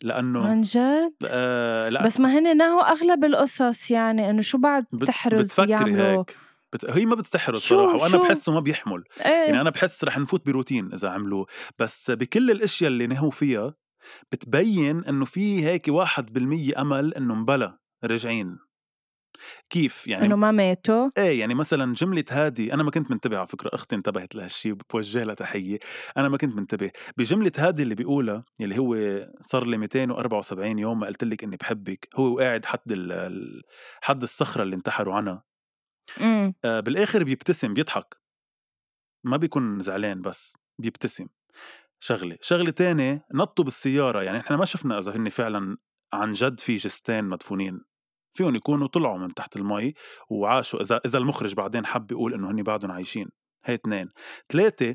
لأنه 0.02 0.47
عن 0.49 0.61
جد؟ 0.61 1.12
آه 1.30 1.88
لأ 1.88 2.04
بس 2.04 2.20
ما 2.20 2.38
هن 2.38 2.56
نهوا 2.56 2.82
أغلب 2.92 3.25
القصص 3.25 3.90
يعني 3.90 4.30
إنه 4.30 4.40
شو 4.42 4.59
بعد 4.59 4.85
بت- 4.92 5.00
بتحرز 5.02 5.47
بتفكري 5.47 5.70
يعملوا 5.70 6.18
هيك. 6.20 6.37
بت... 6.73 6.90
هي 6.90 7.06
ما 7.06 7.14
بتحرز 7.14 7.61
شو- 7.61 7.75
صراحة 7.75 7.94
وأنا 7.94 8.09
شو؟ 8.09 8.23
بحسه 8.23 8.52
ما 8.52 8.61
بيحمل. 8.61 9.04
إيه. 9.20 9.26
يعني 9.30 9.61
أنا 9.61 9.70
بحس 9.70 10.04
رح 10.04 10.18
نفوت 10.18 10.47
بروتين 10.47 10.92
إذا 10.92 11.09
عملوه 11.09 11.47
بس 11.78 12.11
بكل 12.11 12.50
الأشياء 12.50 12.90
اللي 12.90 13.06
نهوا 13.06 13.30
فيها 13.30 13.75
بتبين 14.33 15.04
إنه 15.04 15.25
في 15.25 15.64
هيك 15.64 15.88
واحد 15.88 16.33
بالمية 16.33 16.80
أمل 16.80 17.14
إنه 17.14 17.35
مبلا 17.35 17.78
راجعين 18.04 18.59
كيف؟ 19.71 20.07
يعني 20.07 20.26
إنه 20.26 20.37
ما 20.37 20.50
ماتوا؟ 20.50 21.11
إيه 21.19 21.40
يعني 21.40 21.54
مثلا 21.54 21.95
جملة 21.95 22.25
هادي 22.30 22.75
أنا 22.75 22.83
ما 22.83 22.90
كنت 22.90 23.11
منتبه 23.11 23.38
على 23.38 23.47
فكرة 23.47 23.71
أختي 23.75 23.97
انتبهت 23.97 24.35
لهالشي 24.35 24.73
بوجه 24.73 25.25
لها 25.25 25.35
تحية 25.35 25.78
أنا 26.16 26.28
ما 26.28 26.38
كنت 26.38 26.54
منتبه. 26.57 26.90
بجملة 27.16 27.52
هادي 27.59 27.83
اللي 27.83 27.95
بيقولها 27.95 28.45
اللي 28.61 28.78
هو 28.78 28.97
صار 29.40 29.66
لي 29.66 29.78
274 29.78 30.78
يوم 30.78 31.00
ما 31.00 31.07
قلت 31.07 31.25
لك 31.25 31.45
إني 31.45 31.57
بحبك 31.57 32.09
هو 32.16 32.38
قاعد 32.38 32.64
حد 32.64 32.92
ال... 32.92 33.62
حد 34.02 34.23
الصخرة 34.23 34.62
اللي 34.62 34.76
انتحروا 34.76 35.14
عنها. 35.14 35.45
إمم. 36.21 36.54
آه 36.64 36.80
بالآخر 36.80 37.25
بيبتسم 37.25 37.75
بيضحك. 37.75 38.16
ما 39.25 39.37
بيكون 39.37 39.80
زعلان 39.80 40.23
بس 40.23 40.57
بيبتسم. 40.78 41.26
شغلة 42.00 42.37
شغلة 42.40 42.71
تانية 42.71 43.26
نطوا 43.35 43.64
بالسيارة 43.64 44.23
يعني 44.23 44.40
إحنا 44.40 44.57
ما 44.57 44.64
شفنا 44.64 44.99
إذا 44.99 45.16
هن 45.16 45.28
فعلا 45.28 45.76
عن 46.12 46.33
جد 46.33 46.61
في 46.61 46.76
جستين 46.76 47.25
مدفونين 47.25 47.80
فيهم 48.33 48.54
يكونوا 48.54 48.88
طلعوا 48.88 49.19
من 49.19 49.35
تحت 49.35 49.57
المي 49.57 49.95
وعاشوا 50.30 50.80
إذا 50.80 51.00
إذا 51.07 51.19
المخرج 51.19 51.54
بعدين 51.54 51.87
حب 51.87 52.12
يقول 52.12 52.35
إنه 52.35 52.50
هني 52.50 52.62
بعدهم 52.62 52.90
عايشين 52.90 53.28
هي 53.64 53.75
اثنين 53.75 54.09
ثلاثة 54.52 54.95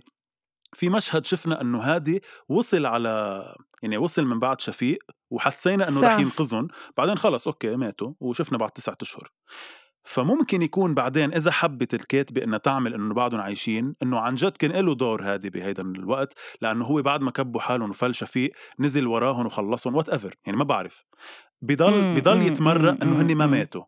في 0.73 0.89
مشهد 0.89 1.25
شفنا 1.25 1.61
إنه 1.61 1.79
هادي 1.79 2.21
وصل 2.49 2.85
على 2.85 3.43
يعني 3.83 3.97
وصل 3.97 4.25
من 4.25 4.39
بعد 4.39 4.61
شفيق 4.61 4.97
وحسينا 5.29 5.89
إنه 5.89 6.01
رح. 6.01 6.19
ينقذهم 6.19 6.67
بعدين 6.97 7.17
خلص 7.17 7.47
أوكي 7.47 7.75
ماتوا 7.75 8.13
وشفنا 8.19 8.57
بعد 8.57 8.69
تسعة 8.69 8.97
أشهر 9.01 9.31
فممكن 10.05 10.61
يكون 10.61 10.93
بعدين 10.93 11.33
إذا 11.33 11.51
حبت 11.51 11.93
الكاتبه 11.93 12.43
انها 12.43 12.57
تعمل 12.57 12.93
إنه 12.93 13.13
بعدهم 13.13 13.41
عايشين 13.41 13.95
إنه 14.03 14.19
عن 14.19 14.35
جد 14.35 14.57
كان 14.57 14.71
له 14.71 14.95
دور 14.95 15.23
هادي 15.23 15.49
بهيدا 15.49 15.83
الوقت 15.83 16.33
لأنه 16.61 16.85
هو 16.85 17.01
بعد 17.01 17.21
ما 17.21 17.31
كبوا 17.31 17.61
حالهم 17.61 17.89
وفل 17.89 18.15
شفيق 18.15 18.51
نزل 18.79 19.07
وراهم 19.07 19.45
وخلصهم 19.45 19.95
وات 19.95 20.09
ايفر 20.09 20.35
يعني 20.45 20.57
ما 20.57 20.63
بعرف. 20.63 21.05
بضل 21.61 22.01
مم، 22.01 22.15
بضل 22.15 22.35
مم، 22.35 22.41
يتمرق 22.41 22.91
مم، 22.91 22.97
إنه 23.01 23.21
هن 23.21 23.35
ما. 23.35 23.45
ماتوا. 23.45 23.83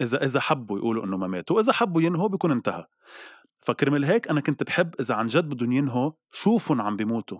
إذا 0.00 0.24
إذا 0.24 0.40
حبوا 0.40 0.78
يقولوا 0.78 1.04
إنه 1.04 1.16
ما 1.16 1.26
ماتوا 1.26 1.56
وإذا 1.56 1.72
حبوا 1.72 2.02
ينهوا 2.02 2.28
بيكون 2.28 2.50
انتهى. 2.50 2.86
فكرمال 3.60 4.04
هيك 4.04 4.28
أنا 4.28 4.40
كنت 4.40 4.62
بحب 4.62 4.94
إذا 5.00 5.14
عن 5.14 5.26
جد 5.26 5.48
بدهم 5.48 5.72
ينهوا 5.72 6.10
شوفهم 6.32 6.80
عم 6.80 6.96
بيموتوا. 6.96 7.38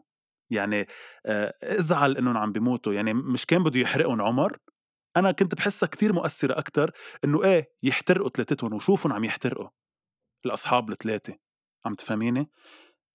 يعني 0.51 0.87
آه، 1.27 1.55
إزعل 1.63 2.17
إنهم 2.17 2.37
عم 2.37 2.53
بيموتوا. 2.53 2.93
يعني 2.93 3.15
مش 3.15 3.47
كان 3.47 3.63
بده 3.63 3.81
يحرقهم 3.81 4.23
عمر 4.23 4.57
أنا 5.17 5.33
كنت 5.33 5.55
بحسها 5.55 5.87
كتير 5.87 6.13
مؤثرة 6.13 6.59
أكتر 6.59 6.91
إنه 7.25 7.45
إيه 7.45 7.73
يحترقوا 7.83 8.29
ثلاثتهم 8.29 8.75
وشوفهم 8.75 9.13
عم 9.13 9.25
يحترقوا 9.25 9.69
الأصحاب 10.47 10.91
الثلاثه 10.91 11.35
عم 11.85 11.95
تفهميني؟ 11.95 12.51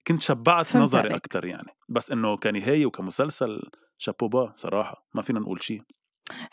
كنت 0.07 0.21
شبعت 0.21 0.75
نظري. 0.77 1.15
أكتر 1.15 1.45
يعني 1.45 1.71
بس 1.89 2.11
إنه 2.11 2.37
كنهاية 2.37 2.85
وكمسلسل 2.85 3.69
شابوبا 3.97 4.53
صراحة 4.55 5.07
ما 5.13 5.21
فينا 5.21 5.39
نقول 5.39 5.63
شيء 5.63 5.81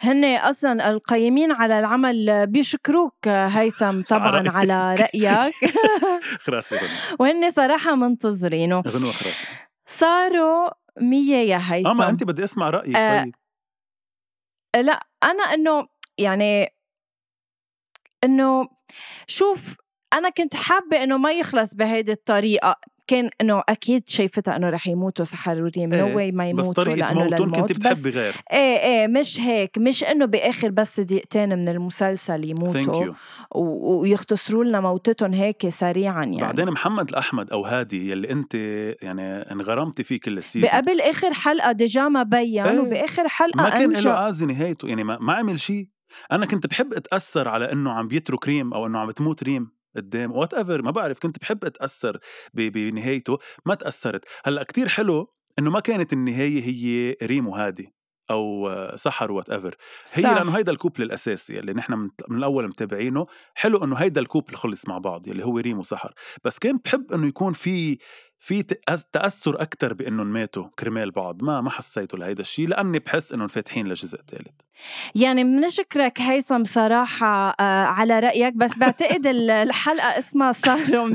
هن 0.01 0.25
أصلا 0.25 0.91
القيمين 0.91 1.53
على 1.53 1.79
العمل 1.79 2.47
بيشكروك 2.47 3.29
هيثم 3.29 4.03
طبعا 4.11 4.49
على 4.51 4.95
رأيك. 4.95 5.51
خراسي 6.45 6.77
وهن 7.21 7.51
صراحة 7.51 7.95
منتظرينه 7.95 8.83
غنوة 8.89 9.13
خراسي. 9.13 9.47
صاروا 9.87 10.71
مية 11.01 11.37
يا 11.37 11.59
هيثم 11.63 11.89
آه 11.89 11.95
ما 11.95 12.09
انت 12.11 12.25
بدي 12.25 12.45
أسمع 12.45 12.71
رأيك 12.71 12.97
آه، 12.97 13.23
طيب. 13.23 13.35
لا 14.85 15.07
أنا 15.25 15.43
إنه 15.45 15.87
يعني 16.19 16.75
إنه 18.25 18.69
شوف 19.27 19.77
أنا 20.13 20.31
كنت 20.31 20.57
حابة 20.57 21.03
إنه 21.03 21.17
ما 21.19 21.33
يخلص 21.33 21.75
بهيدي 21.75 22.13
الطريقة. 22.13 22.77
كان 23.07 23.31
إنه 23.41 23.63
أكيد 23.69 24.09
شايفتها 24.09 24.57
إنه 24.57 24.71
رح 24.71 24.87
يموتوا 24.87 25.25
سحر 25.25 25.63
وريم 25.63 25.95
نو 25.95 26.07
إيه، 26.07 26.15
واي 26.15 26.33
ما 26.33 26.53
بس 26.53 26.65
يموتوا 26.65 26.85
طريقة 26.85 26.97
لأنه 26.97 27.25
موتهم 27.25 27.49
للموت 27.49 27.73
كنت 27.73 27.87
بس 27.87 28.01
بتحبي 28.01 28.11
غير. 28.11 28.35
إيه 28.53 28.79
إيه 28.79 29.07
مش 29.07 29.41
هيك 29.41 29.79
مش 29.79 30.05
إنه 30.05 30.25
بآخر 30.25 30.71
بس 30.71 31.01
دقيقتين 31.01 31.49
من 31.59 31.69
المسلسل 31.69 32.51
يموتوا 32.51 33.15
ويختصروا 33.55 34.65
لنا 34.65 34.81
موتتهم 34.81 35.33
هيك 35.33 35.69
سريعا 35.69 36.25
يعني. 36.25 36.41
بعدين 36.41 36.71
محمد 36.71 37.09
الأحمد 37.09 37.51
أو 37.51 37.65
هادي 37.65 38.11
يلي 38.11 38.31
أنت 38.31 38.55
يعني 39.03 39.23
انغرمتي 39.53 40.05
فيه 40.05 40.21
كل 40.21 40.39
ال 40.39 40.43
season. 40.43 40.71
بقبل 40.71 41.01
آخر 41.01 41.33
حلقة 41.33 41.73
déjà 41.73 42.09
ما 42.09 42.23
بين 42.23 42.67
إيه، 42.67 42.81
وبآخر 42.81 43.29
حلقة 43.29 43.63
ما 43.63 43.71
كان 43.71 43.93
له 43.93 44.11
عازة 44.11 44.47
نهايته 44.47 44.89
يعني 44.89 45.05
ما, 45.05 45.19
ما 45.19 45.33
عمل 45.33 45.61
شيء. 45.61 45.89
أنا 46.33 46.47
كنت 46.47 46.67
بحب 46.67 46.95
أتأثر 46.95 47.49
على 47.49 47.73
إنه 47.73 47.91
عم 47.91 48.09
بيترك 48.09 48.49
ريم 48.49 48.75
أو 48.75 48.87
إنه 48.87 48.99
عم 48.99 49.11
تموت 49.11 49.43
ريم. 49.43 49.84
قدام 49.97 50.33
whatever 50.33 50.83
ما 50.83 50.91
بعرف 50.91 51.19
كنت 51.19 51.39
بحب 51.39 51.65
أتأثر 51.65 52.19
بنهايته 52.55 53.39
ما 53.67 53.75
تأثرت. 53.75 54.25
هلأ 54.45 54.63
كتير 54.63 54.89
حلو 54.89 55.35
إنه 55.59 55.71
ما 55.71 55.81
كانت 55.81 56.13
النهاية 56.13 56.63
هي 56.63 57.17
ريم 57.23 57.49
وهادي 57.49 57.95
أو 58.31 58.71
سحر 58.95 59.33
whatever 59.33 59.75
هي 60.15 60.23
صح. 60.23 60.31
لأنه 60.31 60.57
هيدا 60.57 60.73
ال 60.73 60.77
couple 60.77 61.03
الأساسي 61.03 61.59
اللي 61.59 61.73
نحن 61.73 61.93
من, 61.93 62.09
من 62.29 62.39
الأول 62.39 62.67
متابعينه. 62.69 63.27
حلو 63.55 63.85
إنه 63.85 63.97
هيدا 63.97 64.21
ال 64.21 64.26
couple 64.26 64.55
خلص 64.55 64.89
مع 64.89 64.99
بعض 64.99 65.29
اللي 65.29 65.45
هو 65.45 65.59
ريم 65.59 65.79
وسحر 65.79 66.13
بس 66.45 66.59
كان 66.59 66.79
بحب 66.85 67.13
إنه 67.13 67.27
يكون 67.27 67.53
في 67.53 67.99
في 68.45 68.63
تأثر 69.13 69.63
أكثر 69.63 69.93
بإنهم 69.95 70.27
ماتوا 70.27 70.69
كرمال 70.79 71.11
بعض. 71.11 71.43
ما 71.43 71.61
ما 71.61 71.71
حسيته 71.71 72.19
لهيدا 72.19 72.41
الشيء 72.41 72.69
لأني 72.69 72.99
بحس 72.99 73.33
إنهم 73.33 73.47
فاتحين 73.49 73.87
لجزء 73.89 74.19
ثالث 74.29 74.61
يعني 75.15 75.45
بنشكرك 75.45 76.21
هيثم 76.21 76.65
صراحة 76.65 77.51
آه، 77.61 77.85
على 77.85 78.19
رأيك 78.21 78.55
بس 78.55 78.79
بعتقد 78.79 79.27
ال- 79.27 79.51
الحلقة 79.51 80.19
اسمها 80.19 80.53
صاروا 80.53 81.07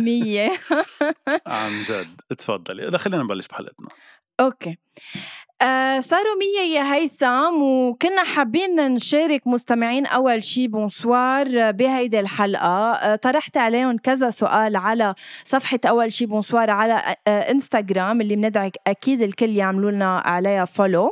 عن 1.47 1.83
جد. 1.89 2.21
تفضلي. 2.37 2.85
لا 2.85 2.97
خلينا 2.97 3.23
نبلش 3.23 3.47
بحلقتنا. 3.47 3.87
أوكي. 4.39 4.77
آه 5.61 5.99
صاروا 5.99 6.35
مية 6.39 6.75
يا 6.75 6.93
هيثم 6.93 7.61
وكنا 7.61 8.23
حابين 8.23 8.93
نشارك 8.93 9.47
مستمعين 9.47 10.05
أول 10.05 10.43
شي 10.43 10.67
bonsoir 10.67 11.71
بهيدي 11.71 12.19
الحلقة. 12.19 12.91
آه 12.93 13.15
طرحت 13.15 13.57
عليهم 13.57 13.97
كذا 13.97 14.29
سؤال 14.29 14.75
على 14.75 15.15
صفحة 15.43 15.79
أول 15.85 16.11
شي 16.11 16.25
bonsoir 16.25 16.69
على 16.69 17.15
آه 17.27 17.51
انستغرام 17.51 18.21
اللي 18.21 18.35
بندعي 18.35 18.71
أكيد 18.87 19.21
الكل 19.21 19.49
يعملوا 19.57 19.91
لنا 19.91 20.17
عليها 20.17 20.65
follow 20.65 21.11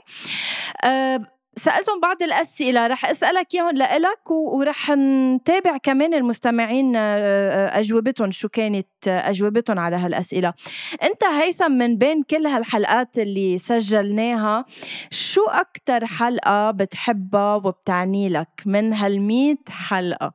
آه 0.84 1.37
سألتهم 1.58 2.00
بعض 2.00 2.24
الأسئلة 2.24 2.88
رح 2.88 3.06
أسألك 3.06 3.56
إياهم 3.56 3.78
لإلك 3.78 4.32
ورح 4.32 4.92
نتابع 4.92 5.78
كمان 5.78 6.14
المستمعين 6.14 6.96
آه، 6.96 7.00
آه، 7.00 7.80
أجوبتهم 7.80 8.32
شو 8.32 8.50
كانت 8.50 8.88
آه، 9.08 9.30
أجوبتهم 9.30 9.80
على 9.80 9.96
هالأسئلة. 9.96 10.54
أنت 11.04 11.24
هيثم 11.24 11.72
من 11.72 11.98
بين 11.98 12.24
كل 12.24 12.48
هالحلقات 12.48 13.20
اللي 13.20 13.58
سجلناها 13.58 14.66
شو 15.12 15.46
أكتر 15.46 16.06
حلقة 16.06 16.72
بتحبها 16.72 17.56
وبتعني 17.56 18.30
لك؟ 18.30 18.62
من 18.66 18.94
هالميت 18.94 19.70
حلقة. 19.70 20.34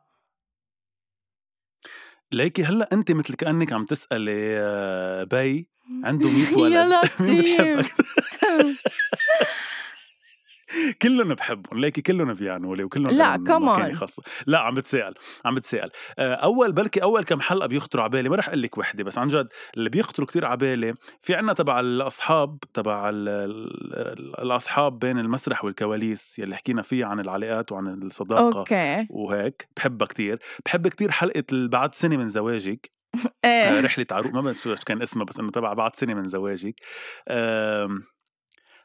ليكي 2.32 2.64
هلأ 2.64 2.88
أنت 2.92 3.12
مثل 3.12 3.34
كأنك 3.34 3.72
عم 3.72 3.84
تسألي 3.84 5.26
بي 5.30 5.68
عنده 6.04 6.28
100 6.30 6.56
ولد. 6.58 6.72
يا 6.74 6.84
لطيف؟ 6.84 7.96
كلهم 11.02 11.34
بحبهم 11.34 11.80
ليكي 11.80 12.02
كلهم 12.02 12.34
بيعنوا 12.34 12.76
لي 12.76 12.84
وكلهم 12.84 13.10
لا، 13.12 13.36
on. 13.92 13.94
خاصة 13.94 14.22
لا 14.46 14.58
عم 14.58 14.74
بتسأل 14.74 15.14
عم 15.44 15.54
بتسأل. 15.54 15.90
آه، 16.18 16.34
أول 16.34 16.72
بلكي 16.72 17.02
أول 17.02 17.24
كم 17.24 17.40
حلقة 17.40 17.66
بيخطروا 17.66 18.02
على 18.04 18.10
بالي 18.10 18.28
ما 18.28 18.36
رح 18.36 18.48
أقول 18.48 18.62
لك 18.62 18.78
وحدة 18.78 19.04
بس 19.04 19.18
عن 19.18 19.28
جد 19.28 19.48
اللي 19.76 19.90
بيخطروا 19.90 20.26
كتير 20.28 20.44
على 20.44 20.56
بالي 20.56 20.94
في 21.20 21.34
عنا 21.34 21.52
تبع 21.52 21.80
الأصحاب 21.80 22.58
تبع 22.74 23.08
ال- 23.10 23.28
ال- 23.28 24.40
الأصحاب 24.40 24.98
بين 24.98 25.18
المسرح 25.18 25.64
والكواليس 25.64 26.38
يلي 26.38 26.56
حكينا 26.56 26.82
فيها 26.82 27.06
عن 27.06 27.20
العلاقات 27.20 27.72
وعن 27.72 27.86
الصداقة 28.02 28.58
أوكي. 28.58 29.06
وهيك 29.10 29.68
بحبها 29.76 30.06
كتير. 30.06 30.38
بحب 30.64 30.88
كتير 30.88 31.10
حلقة 31.10 31.44
ال- 31.52 31.68
بعد 31.68 31.94
سنة 31.94 32.16
من 32.16 32.28
زواجك. 32.28 32.90
آه، 33.44 33.48
إيه 33.74 33.80
رحلة 33.80 34.06
عروق 34.10 34.32
ما 34.32 34.40
بعرف 34.40 34.56
شو 34.56 34.74
كان 34.86 35.02
اسمها 35.02 35.24
بس 35.24 35.38
إنه 35.40 35.50
تبع 35.50 35.72
بعد 35.72 35.96
سنة 35.96 36.14
من 36.14 36.28
زواجك. 36.28 36.74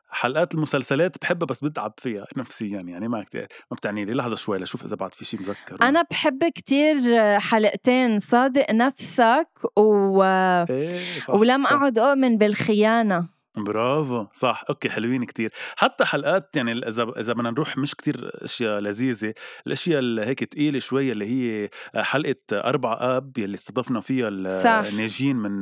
حلقات 0.09 0.53
المسلسلات 0.53 1.17
بحبها 1.21 1.45
بس 1.45 1.63
بتعب 1.63 1.93
فيها 1.97 2.25
نفسيا 2.37 2.81
يعني 2.81 3.07
ما 3.07 3.23
كتير 3.23 3.47
ما 3.71 3.77
بتعني 3.77 4.05
لي 4.05 4.13
لحظة 4.13 4.35
شوي 4.35 4.57
لشوف 4.57 4.85
إذا 4.85 4.95
بعد 4.95 5.13
في 5.13 5.25
شيء 5.25 5.39
مذكر 5.39 5.77
أنا 5.81 6.01
بحب 6.11 6.43
كتير 6.55 6.95
حلقتين 7.39 8.19
صادق 8.19 8.71
نفسك 8.71 9.49
و... 9.77 10.23
إيه 10.23 11.19
صح 11.19 11.33
ولم 11.33 11.63
صح. 11.63 11.71
أعد 11.71 11.99
أؤمن 11.99 12.37
بالخيانة 12.37 13.36
برافو 13.63 14.25
صح 14.33 14.63
أوكي 14.69 14.89
حلوين 14.89 15.23
كتير 15.23 15.53
حتى 15.77 16.05
حلقات 16.05 16.55
يعني 16.55 16.71
إذا 16.71 17.03
إذا 17.17 17.33
بدنا 17.33 17.51
نروح 17.51 17.77
مش 17.77 17.95
كتير 17.95 18.31
أشياء 18.43 18.79
لذيذة 18.79 19.33
الأشياء 19.67 19.99
اللي 19.99 20.25
هيك 20.25 20.43
تقيلة 20.43 20.79
شوي 20.79 21.11
اللي 21.11 21.25
هي 21.25 21.69
حلقة 21.95 22.35
أربع 22.51 22.97
آب 23.01 23.37
يلي 23.37 23.53
استضفنا 23.53 23.99
فيها. 23.99 24.27
الناجين 24.27 25.35
من 25.35 25.61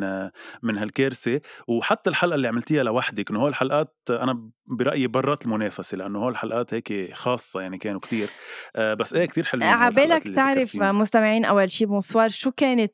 من 0.64 0.78
هالكارثة 0.78 1.42
وحتى 1.68 2.10
الحلقة 2.10 2.36
اللي 2.36 2.48
عملتيها 2.48 2.84
لوحدك 2.84 3.30
إنه 3.32 3.40
هول 3.40 3.50
الحلقات 3.50 3.96
أنا 4.10 4.50
برأيي 4.68 5.08
برات 5.08 5.46
المنافسة 5.46 5.98
لأنه 5.98 6.20
هول 6.20 6.32
الحلقات 6.32 6.74
هيك 6.74 7.14
خاصة 7.14 7.62
يعني 7.62 7.78
كانوا 7.78 8.00
كتير 8.00 8.30
آه، 8.76 8.94
بس 8.94 9.14
إيه 9.14 9.26
كتير 9.26 9.44
حلوين 9.44 9.68
عبالك 9.68 10.24
تعرف. 10.36 10.76
مستمعين 10.76 11.46
أول 11.46 11.72
شي 11.72 11.86
بونسوار 11.86 12.30
شو 12.30 12.52
كانت 12.52 12.94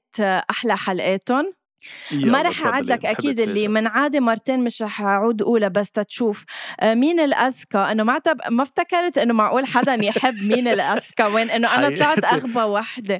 أحلى 0.49 0.77
حلقاتهم 0.77 1.53
ما 2.11 2.41
رح 2.41 2.65
اعد 2.65 2.85
لك 2.85 3.05
أكيد 3.05 3.39
اللي 3.39 3.67
من 3.67 3.87
عادي 3.87 4.19
مرتين 4.19 4.63
مش 4.63 4.81
رح 4.81 5.01
أعود 5.01 5.41
أولى 5.41 5.69
بس 5.69 5.91
تتشوف 5.91 6.45
آه، 6.79 6.93
مين 6.93 7.19
الأذكى؟ 7.19 7.77
إنه 7.77 8.03
ما 8.03 8.21
ما 8.49 8.63
افتكرت 8.63 9.17
إنه 9.17 9.33
معقول 9.33 9.65
حدا 9.65 9.93
يحب 9.93 10.43
مين 10.43 10.67
الأذكى 10.67 11.23
وين 11.23 11.49
إنه 11.49 11.75
أنا 11.75 11.95
طلعت 11.95 12.25
أغبى 12.33 12.59
وحدة. 12.59 13.17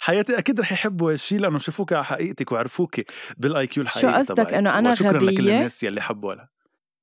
حياتي 0.00 0.38
أكيد 0.38 0.60
رح 0.60 0.72
يحبوا 0.72 1.12
هالشيء 1.12 1.38
لأنه 1.38 1.58
شافوك 1.58 1.92
على 1.92 2.04
حقيقتك 2.04 2.52
وعرفوك 2.52 2.94
بال 3.36 3.66
IQ 3.66 3.82
الحقيقي 3.82 4.12
شو 4.12 4.18
قصدك 4.18 4.54
إنه 4.54 4.78
أنا 4.78 4.94
شكرا 4.94 5.18
غبية؟ 5.18 5.30
لكل 5.30 5.48
الناس 5.50 5.82
يلي 5.82 6.00
حبوا 6.00 6.34
لها. 6.34 6.53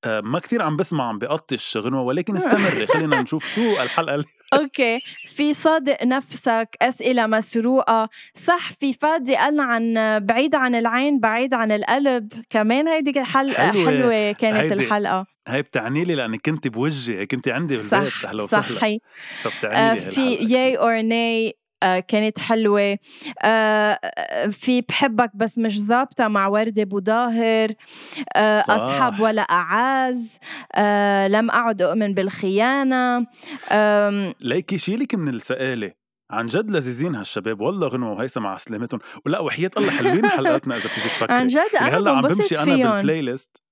ما 0.05 0.39
كتير 0.39 0.61
عم 0.61 0.77
بسمع 0.77 1.07
عم 1.09 1.17
بقطش 1.19 1.77
غنوة 1.77 2.01
ولكن 2.01 2.35
استمري 2.37 2.87
خلينا 2.87 3.21
نشوف 3.21 3.55
شو 3.55 3.81
الحلقة 3.81 4.15
اللي 4.15 4.25
أوكي. 4.53 4.99
في 5.25 5.53
صادق 5.53 6.03
نفسك 6.03 6.69
أسئلة 6.81 7.27
مسروقة. 7.27 8.09
صح 8.33 8.71
في 8.71 8.93
فادي 8.93 9.35
قال 9.35 9.59
عن 9.59 9.93
بعيد 10.25 10.55
عن 10.55 10.75
العين 10.75 11.19
بعيد 11.19 11.53
عن 11.53 11.71
القلب. 11.71 12.33
كمان 12.49 12.87
هيدي 12.87 13.19
الحلقة 13.19 13.71
حلوة, 13.71 13.85
حلوة 13.91 14.31
كانت 14.31 14.55
هيدي 14.57 14.73
الحلقة. 14.73 15.25
هي 15.47 15.61
بتعني 15.61 16.03
لي 16.03 16.15
لانك 16.15 16.41
كنت 16.45 16.67
بوجهي 16.67 17.25
كنت 17.25 17.47
عندي 17.47 17.77
بالبيت 17.77 17.93
أهلا 18.25 18.43
وسهلا. 18.43 18.63
صحي. 18.77 18.99
فبتعني 19.41 19.95
لي 19.99 20.01
في 20.01 20.33
yay 20.33 20.75
or 20.77 21.01
nay 21.01 21.47
آه، 21.47 21.53
كانت 22.07 22.39
حلوة. 22.39 22.97
آه، 23.43 23.99
في 24.51 24.81
بحبك 24.81 25.31
بس 25.35 25.57
مش 25.57 25.81
ظابطة 25.81 26.27
مع 26.27 26.47
وردة 26.47 26.83
بوظاهر 26.83 27.69
آه، 28.35 28.59
أصحاب 28.59 29.19
ولا 29.19 29.41
أعز 29.41 30.37
لم 31.31 31.49
أعد 31.51 31.81
أؤمن 31.81 32.13
بالخيانة. 32.13 33.27
ليكي 34.41 34.77
شيلك 34.77 35.15
من 35.15 35.27
السقالة 35.33 35.91
عن 36.31 36.45
جد 36.47 36.71
لذيذين 36.71 37.15
هالشباب 37.15 37.61
والله 37.61 37.87
غنوة 37.87 38.11
وهيثم 38.11 38.47
على 38.47 38.59
سلامتهم. 38.59 38.99
ولا 39.25 39.39
وحياة 39.39 39.71
الله 39.77 39.91
حلوين 39.91 40.29
حلقاتنا 40.29 40.75
إذا 40.75 40.85
بتيجي 40.89 41.07
تفكري. 41.15 41.33
عن 41.37 41.47
جد 41.47 41.59
أنا 41.81 41.97
هلأ 41.97 42.11
عم 42.11 42.21
بمشي 42.21 42.59
أنا 42.59 42.93
بال 42.93 43.21
playlist 43.21 43.63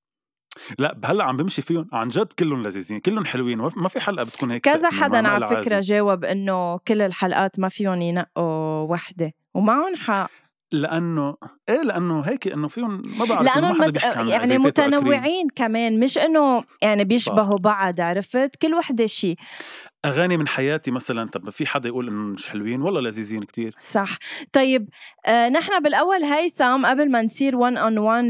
لا 0.80 0.98
هلأ 1.06 1.24
عم 1.24 1.38
بمشي 1.38 1.62
فيهم. 1.62 1.88
عن 1.94 2.08
جد 2.08 2.34
كلهم 2.34 2.64
لذيذين 2.64 3.00
كلهم 3.00 3.26
حلوين 3.26 3.58
ما 3.58 3.90
في 3.90 4.00
حلقة 4.00 4.24
بتكون 4.24 4.52
هيك 4.52 4.62
كذا 4.62 4.90
حدا 4.90 5.28
على 5.28 5.48
فكرة 5.48 5.80
جاوب 5.80 6.26
إنه 6.26 6.78
كل 6.78 7.02
الحلقات 7.02 7.60
ما 7.60 7.70
فيهم 7.70 8.02
ينقوا 8.02 8.82
وحدة 8.92 9.34
ومعهم 9.54 9.96
حق. 9.96 10.30
لأنه 10.72 11.36
إيه 11.70 11.82
لأنه 11.82 12.22
هيك 12.22 12.48
إنه 12.48 12.68
فيهم 12.68 13.02
ما 13.20 13.26
بعرف 13.26 13.46
لأنه 13.46 13.74
مت... 13.74 14.04
يعني 14.04 14.58
متنوعين 14.58 15.48
كمان 15.56 16.00
مش 16.00 16.18
إنه 16.18 16.64
يعني 16.82 17.04
بيشبهوا 17.04 17.58
بعض 17.58 18.02
عرفت؟ 18.02 18.56
كل 18.56 18.74
وحدة 18.74 19.08
شيء 19.08 19.36
أغاني 20.06 20.38
من 20.38 20.48
حياتي 20.48 20.92
مثلا 20.92 21.30
طب 21.30 21.50
في 21.50 21.68
حدا 21.68 21.90
يقول 21.90 22.08
انه 22.08 22.34
مش 22.34 22.50
حلوين 22.50 22.82
والله 22.82 23.02
لذيذين 23.02 23.44
كتير؟ 23.44 23.76
صح. 23.80 24.18
طيب 24.54 24.90
آه 25.26 25.50
نحن 25.50 25.84
بالأول 25.84 26.24
هيثم 26.24 26.86
قبل 26.86 27.12
ما 27.12 27.22
نصير 27.22 27.56
1 27.56 27.78
اون 27.78 27.98
1 27.98 28.26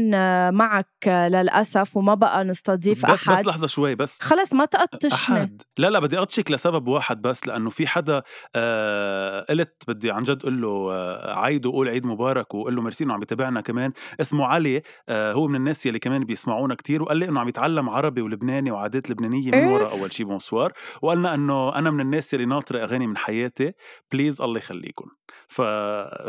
معك 0.54 0.88
آه 1.08 1.28
للأسف 1.28 1.96
وما 1.96 2.14
بقى 2.14 2.44
نستضيف 2.44 3.06
بس 3.06 3.28
أحد. 3.28 3.38
بس 3.38 3.46
لحظة 3.46 3.66
شوي 3.66 3.94
بس. 3.94 4.22
خلص 4.22 4.52
ما 4.54 4.64
تقطشني 4.64 5.56
لا 5.78 5.90
لا 5.90 5.98
بدي 6.00 6.18
أقطشك 6.18 6.50
لسبب 6.50 6.88
واحد 6.88 7.22
بس 7.22 7.46
لأنه 7.46 7.70
في 7.70 7.86
حدا 7.86 8.22
آه 8.56 9.46
قلت 9.50 9.82
بدي 9.88 10.10
عن 10.10 10.22
جد 10.22 10.38
أقول 10.42 10.62
له 10.62 10.68
آه 10.92 11.38
عيد 11.38 11.66
وقول 11.66 11.88
عيد 11.88 12.06
مبارك 12.06 12.54
وقول 12.54 12.76
له 12.76 12.82
ميرسي 12.82 13.04
إنه 13.04 13.14
عم 13.14 13.22
يتابعنا 13.22 13.60
كمان. 13.60 13.92
اسمه 14.20 14.46
علي 14.46 14.82
آه 15.08 15.32
هو 15.32 15.46
من 15.48 15.56
الناس 15.56 15.86
يلي 15.86 15.98
كمان 15.98 16.24
بيسمعونا 16.24 16.74
كتير 16.74 17.02
وقال 17.02 17.16
لي 17.16 17.28
إنه 17.28 17.40
عم 17.40 17.48
يتعلم 17.48 17.90
عربي 17.90 18.20
ولبناني 18.22 18.70
وعادات 18.70 19.10
لبنانية 19.10 19.50
من 19.50 19.64
ورا 19.64 19.90
أول 19.90 20.12
شيء 20.12 20.26
bonsoir. 20.26 20.72
وقالنا 21.02 21.34
إنه 21.34 21.59
أنا 21.68 21.90
من 21.90 22.00
الناس 22.00 22.34
اللي 22.34 22.46
ناطرة 22.46 22.82
أغاني 22.82 23.06
من 23.06 23.16
حياتي 23.16 23.72
please 24.12 24.42
الله 24.42 24.58
يخليكم. 24.58 25.06
ف... 25.48 25.62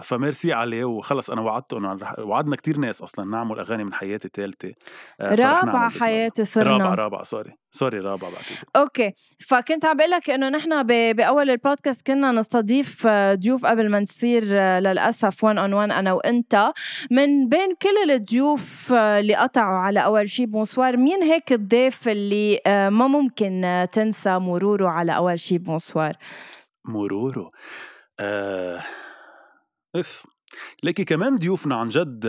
فميرسي 0.04 0.54
عليه 0.54 0.86
وخلص 0.86 1.30
أنا 1.30 1.42
وعدته 1.42 1.78
إنه 1.78 1.94
رح... 1.94 2.20
وعدنا 2.20 2.56
كتير 2.56 2.78
ناس 2.78 3.02
أصلا 3.02 3.26
نعمل 3.26 3.60
أغاني 3.60 3.84
من 3.84 3.94
حياتي 3.94 4.30
ثالثه 4.34 4.74
آه، 5.22 5.36
رابعه 5.36 5.90
حياتي 5.90 6.44
صرنا. 6.44 6.78
رابعه 6.78 6.96
رابعه 6.96 7.24
sorry 7.24 7.61
sorry 7.72 8.00
رابعه 8.00 8.32
بعتذر 8.32 8.64
أوكي. 8.76 9.14
فكنت 9.48 9.86
عم 9.86 9.98
بقول 9.98 10.12
لك 10.12 10.30
إنه 10.30 10.50
نحن. 10.50 10.84
بأول 11.14 11.50
البودكاست 11.50 12.08
كنا 12.08 12.32
نستضيف 12.32 13.08
ضيوف 13.08 13.66
قبل 13.66 13.90
ما 13.90 14.00
نصير 14.00 14.44
للأسف 14.80 15.44
1 15.44 15.58
on 15.58 15.74
1 15.74 15.92
أنا 15.92 16.14
وأنت. 16.14 16.72
من 17.12 17.50
بين 17.50 17.76
كل 17.82 18.12
الضيوف 18.12 18.94
اللي 18.94 19.36
قطعوا 19.36 19.78
على 19.78 20.06
أول 20.06 20.30
شيء 20.30 20.46
bonsoir 20.46 20.98
مين 20.98 21.24
هيك 21.24 21.54
الضيف 21.54 22.08
اللي 22.08 22.60
ما 22.68 23.08
ممكن 23.08 23.88
تنسى 23.92 24.40
مروره 24.40 24.90
على 24.90 25.16
أول 25.16 25.40
شيء 25.40 25.58
bonsoir 25.58 26.14
مروره؟ 26.86 27.52
آه 28.20 28.84
إف. 29.96 30.26
لكن 30.84 31.04
كمان 31.04 31.36
ضيوفنا 31.36 31.76
عن 31.76 31.90
جد 31.90 32.26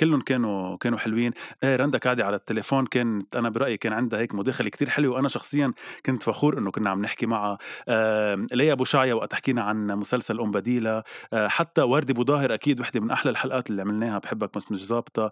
كلهم 0.00 0.20
كانوا 0.20 0.76
كانوا 0.76 0.98
حلوين. 0.98 1.32
إيه 1.64 1.76
رندا 1.76 1.98
قاعدة 1.98 2.24
على 2.24 2.36
التليفون 2.36 2.86
كانت 2.86 3.36
أنا 3.36 3.48
برأيي 3.48 3.76
كان 3.76 3.92
عندها 3.92 4.20
هيك 4.20 4.34
مداخله 4.34 4.70
كتير 4.70 4.90
حلوة. 4.90 5.14
وأنا 5.16 5.28
شخصيا 5.28 5.72
كنت 6.06 6.22
فخور 6.22 6.58
إنه 6.58 6.70
كنا 6.70 6.90
عم 6.90 7.02
نحكي 7.02 7.26
معها. 7.26 7.58
آه 7.88 8.46
ليا 8.52 8.72
أبو 8.72 8.84
شعيا 8.84 9.14
وقت 9.14 9.34
حكينا 9.34 9.62
عن 9.62 9.86
مسلسل 9.86 10.40
أم 10.40 10.50
بديلة. 10.50 11.02
آه 11.32 11.48
حتى 11.48 11.82
وردي 11.82 12.24
ظاهر 12.24 12.54
أكيد 12.54 12.80
وحدة 12.80 13.00
من 13.00 13.10
أحلى 13.10 13.30
الحلقات 13.30 13.70
اللي 13.70 13.82
عملناها 13.82 14.18
بحبك 14.18 14.56
بس 14.56 14.72
مش 14.72 14.86
ظابطة. 14.86 15.30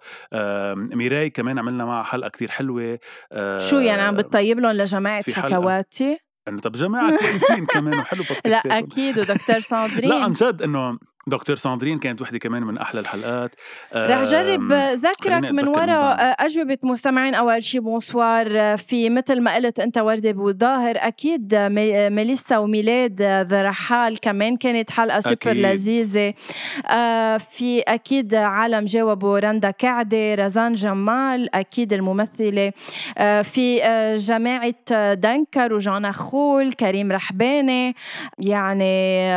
ميراي 0.75 1.31
كمان 1.31 1.59
عملنا 1.59 1.85
معها 1.85 2.03
حلقة 2.05 2.29
كتير 2.29 2.51
حلوة. 2.51 2.99
آه 3.33 3.59
شو 3.59 3.77
يعني 3.79 4.03
عم 4.03 4.17
بتطيب 4.17 4.59
لهم 4.61 4.73
لجماعة 4.73 5.33
حكواتي 5.33 6.19
إنه 6.49 6.59
طب 6.61 6.73
جماعة 6.73 7.19
كويسين 7.19 7.67
كمان 7.67 7.99
وحلو 7.99 8.23
لا 8.47 8.61
أكيد 8.67 9.19
ودكتور 9.19 9.61
ساندرين. 9.71 10.11
لا 10.11 10.25
عن 10.25 10.33
جد 10.33 10.63
إنه 10.63 10.99
دكتور 11.27 11.57
ساندرين 11.57 11.99
كانت 11.99 12.23
وحدة 12.23 12.39
كمان 12.39 12.63
من 12.63 12.79
أحلى 12.79 13.01
الحلقات. 13.01 13.55
رح 13.95 14.23
جرب 14.23 14.73
ذكرك 14.73 15.51
من 15.51 15.69
وراء 15.69 16.45
أجوبة 16.47 16.79
مستمعين 16.83 17.35
أول 17.35 17.65
شيء 17.65 17.81
bonsoir 17.81 18.77
في 18.77 19.11
مثل 19.11 19.41
ما 19.41 19.55
قلت 19.55 19.81
أنت 19.81 19.99
وردة 19.99 20.33
بوظاهر 20.33 20.95
أكيد 20.97 21.55
ميليسا 22.11 22.59
وميلاد 22.59 23.23
ذا 23.23 23.63
رحال 23.63 24.21
كمان 24.21 24.57
كانت 24.57 24.91
حلقة 24.91 25.21
سوبر 25.21 25.35
أكيد. 25.35 25.57
لذيذة. 25.57 26.35
آه، 26.91 27.37
في 27.37 27.81
أكيد 27.81 28.35
عالم 28.35 28.85
جاوبوا 28.85 29.39
رندا 29.39 29.71
كعدة 29.71 30.35
رزان 30.35 30.75
جمال 30.75 31.55
أكيد 31.55 31.93
الممثلة. 31.93 32.73
آه، 33.19 33.43
في 33.43 33.85
آه، 33.85 34.17
جماعة 34.17 35.15
دنكر 35.15 35.73
وجانا 35.75 36.13
خول 36.13 36.73
كريم 36.73 37.13
رحباني 37.13 37.95
يعني 38.39 39.29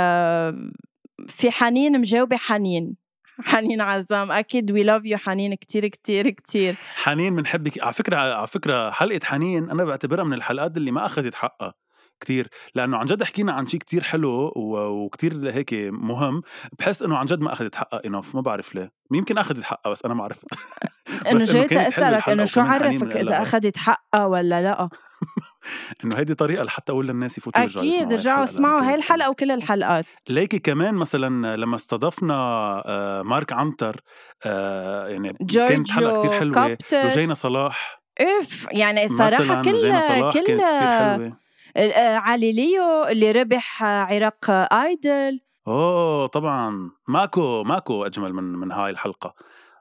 في 1.28 1.52
حنين 1.52 2.00
مجاوبة 2.00 2.38
حنين. 2.38 2.96
حنين 3.40 3.82
عزام 3.82 4.32
أكيد 4.32 4.72
we 4.72 4.84
love 4.84 5.06
you 5.06 5.18
حنين 5.18 5.56
كتير 5.56 5.88
كتير 5.88 6.30
كتير. 6.30 6.76
حنين 6.96 7.36
بنحبك. 7.36 7.84
على 7.84 7.94
فكرة 7.94 8.18
على 8.18 8.48
فكرة 8.48 8.92
حلقة 8.92 9.20
حنين 9.24 9.70
أنا 9.70 9.84
بعتبرها 9.84 10.24
من 10.24 10.34
الحلقات 10.34 10.78
اللي 10.78 10.92
ما 10.92 11.06
أخذت 11.06 11.36
حقها. 11.36 11.74
كتير 12.22 12.48
لأنه 12.76 12.98
عن 12.98 13.06
جد 13.06 13.24
حكينا 13.24 13.52
عن 13.52 13.68
شيء 13.68 13.80
كتير 13.80 14.04
حلو 14.04 14.54
وكتير 14.56 15.52
هيك 15.52 15.74
مهم 15.92 16.42
بحس 16.80 17.02
إنه 17.02 17.18
عن 17.18 17.26
جد 17.26 17.42
ما 17.42 17.54
أخذت 17.54 17.76
حقها 17.76 18.02
enough 18.06 18.36
ما 18.36 18.42
بعرف 18.42 18.76
ليه 18.76 18.92
يمكن 19.12 19.38
أخذت 19.38 19.64
حقها 19.64 19.92
بس 19.92 20.06
أنا 20.06 20.14
ما 20.14 20.24
عرفت 20.24 20.46
إنه 21.32 21.46
جيت 21.46 21.74
اسالك 21.74 22.30
إنه 22.30 22.46
شو 22.46 22.62
عرفك 22.62 23.18
إذا 23.18 23.42
أخذت 23.42 23.78
حقها 23.78 24.26
ولا 24.26 24.62
لأ؟ 24.62 24.90
إنه 26.04 26.18
هيدي 26.18 26.34
طريقة 26.34 26.64
لحتى 26.64 26.92
أقول 26.92 27.08
للناس 27.08 27.38
يفوتوا 27.38 27.62
يرجعوا 27.62 27.86
أكيد 27.86 28.14
رجعوا 28.14 28.44
اسمعوا 28.44 28.82
هاي 28.82 28.96
الحلقة 28.96 29.30
وكل 29.30 29.52
الحلقات. 29.52 30.06
ليكي 30.30 30.60
كمان 30.60 30.94
مثلا 30.94 31.58
لما 31.58 31.76
استضفنا 31.76 32.34
آه، 32.86 33.22
مارك 33.22 33.54
عنتر 33.54 34.02
آه، 34.46 35.08
يعني 35.08 35.34
كانت 35.54 35.92
حلقة 35.92 36.20
كثير 36.20 36.40
حلوة 36.40 36.78
روجينا 36.94 37.34
صلاح. 37.34 38.02
إف 38.20 38.68
يعني 38.72 39.08
صراحة 39.08 39.62
كل 39.62 40.32
كل 40.34 40.62
علي 42.16 42.52
ليو 42.52 43.04
اللي 43.04 43.32
ربح 43.32 43.84
عراق 43.84 44.52
آيدل. 44.74 45.40
أوه 45.68 46.28
طبعا. 46.28 46.92
ماكو 47.08 47.64
ماكو 47.64 48.06
أجمل 48.06 48.34
من 48.34 48.44
من 48.44 48.72
هاي 48.72 48.90
الحلقة. 48.92 49.34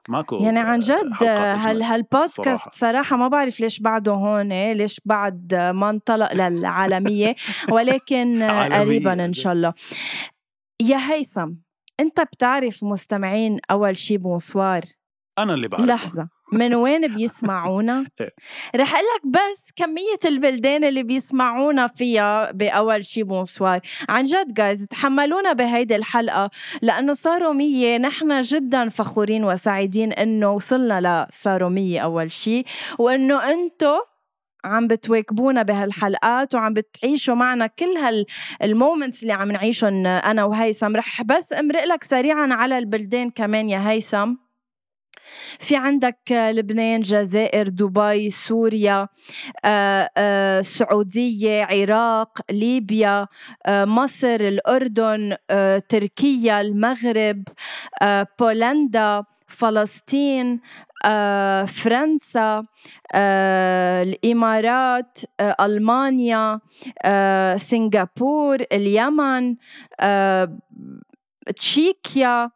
ماكو 0.09 0.37
يعني 0.37 0.59
عن 0.59 0.79
جد 0.79 1.23
هال 1.23 1.83
هالبودكاست 1.83 2.73
صراحة. 2.73 3.15
ما 3.15 3.27
بعرف 3.27 3.59
ليش 3.59 3.79
بعده 3.79 4.11
هون 4.11 4.71
ليش 4.71 5.01
بعد 5.05 5.55
ما 5.55 5.89
انطلق 5.89 6.33
للعالمية 6.33 7.35
ولكن 7.73 8.43
قريبا 8.71 9.25
إن 9.25 9.33
شاء 9.33 9.53
الله. 9.53 9.73
يا 10.81 10.97
هيثم 10.97 11.51
أنت 11.99 12.21
بتعرف 12.21 12.83
مستمعين 12.83 13.59
أول 13.71 13.97
شي 13.97 14.17
bonsoir؟ 14.17 14.81
أنا 15.39 15.53
اللي 15.53 15.67
بعرف 15.67 15.85
لحظة. 15.85 16.27
من 16.53 16.73
وين 16.75 17.15
بيسمعونا؟ 17.15 18.05
إيه. 18.21 18.29
رح 18.75 18.93
أقول 18.93 19.05
لك 19.05 19.27
بس 19.27 19.71
كمية 19.75 20.19
البلدان 20.25 20.83
اللي 20.83 21.03
بيسمعونا 21.03 21.87
فيها 21.87 22.51
بأول 22.51 23.05
شي 23.05 23.23
bonsoir. 23.23 23.79
عن 24.09 24.23
جد 24.23 24.53
جايز 24.53 24.85
تحملونا 24.89 25.53
بهيدي 25.53 25.95
الحلقة 25.95 26.49
لأنه 26.81 27.13
صاروا 27.13 27.53
مية 27.53 27.97
نحن 27.97 28.41
جدا 28.41 28.89
فخورين 28.89 29.43
وسعيدين 29.43 30.13
إنه 30.13 30.51
وصلنا 30.51 31.27
لصاروا 31.29 31.69
مية 31.69 31.99
أول 31.99 32.31
شي 32.31 32.63
وإنه 32.99 33.51
أنتو 33.51 33.97
عم 34.65 34.87
بتواكبونا 34.87 35.63
بهالحلقات 35.63 36.55
وعم 36.55 36.73
بتعيشوا 36.73 37.35
معنا 37.35 37.67
كل 37.67 37.97
هالمومنتس 38.61 39.21
اللي 39.21 39.33
عم 39.33 39.51
نعيشهم 39.51 40.07
أنا 40.07 40.43
وهيثم. 40.43 40.95
رح 40.95 41.21
بس 41.21 41.53
أمرق 41.53 41.83
لك 41.83 42.03
سريعا 42.03 42.47
على 42.53 42.77
البلدان 42.77 43.29
كمان 43.29 43.69
يا 43.69 43.89
هيثم. 43.89 44.33
في 45.59 45.75
عندك 45.75 46.31
لبنان 46.31 47.01
جزائر 47.01 47.67
دبي 47.67 48.29
سوريا 48.29 49.07
السعودية 50.17 51.63
عراق 51.63 52.39
ليبيا 52.51 53.27
مصر 53.69 54.27
الأردن 54.27 55.35
تركيا 55.89 56.61
المغرب 56.61 57.43
بولندا 58.39 59.23
فلسطين 59.47 60.61
آه، 61.05 61.65
فرنسا 61.65 62.65
آه، 63.13 64.03
الإمارات 64.03 65.17
آه، 65.39 65.55
ألمانيا 65.59 66.59
سنغافور 67.57 68.57
اليمن 68.71 69.55
تشيكيا. 71.55 72.51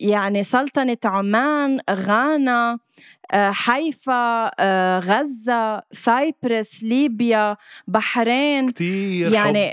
يعني 0.00 0.42
سلطنة 0.42 0.96
عمان 1.04 1.80
غانا 1.90 2.78
حيفا 3.34 4.50
غزة 4.98 5.82
سايبرس 5.90 6.82
ليبيا 6.82 7.56
بحرين. 7.86 8.68
كتير 8.68 9.32
يعني 9.32 9.68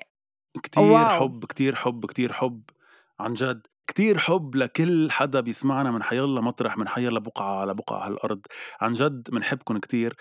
حب 0.55 0.61
كتير 0.63 0.83
واو. 0.83 1.19
حب 1.19 1.45
كتير 1.45 1.75
حب 1.75 2.05
كتير 2.05 2.33
حب 2.33 2.61
عن 3.19 3.33
جد. 3.33 3.67
كتير 3.87 4.17
حب 4.17 4.55
لكل 4.55 5.11
حدا 5.11 5.39
بيسمعنا 5.39 5.91
من 5.91 6.03
حيالله 6.03 6.41
مطرح 6.41 6.77
من 6.77 6.87
حيالله 6.87 7.19
بقعة 7.19 7.59
على 7.61 7.73
بقعة 7.73 7.99
على 7.99 8.13
الأرض 8.13 8.41
عن 8.81 8.93
جد 8.93 9.29
بنحبكم 9.31 9.77
كتير. 9.77 10.15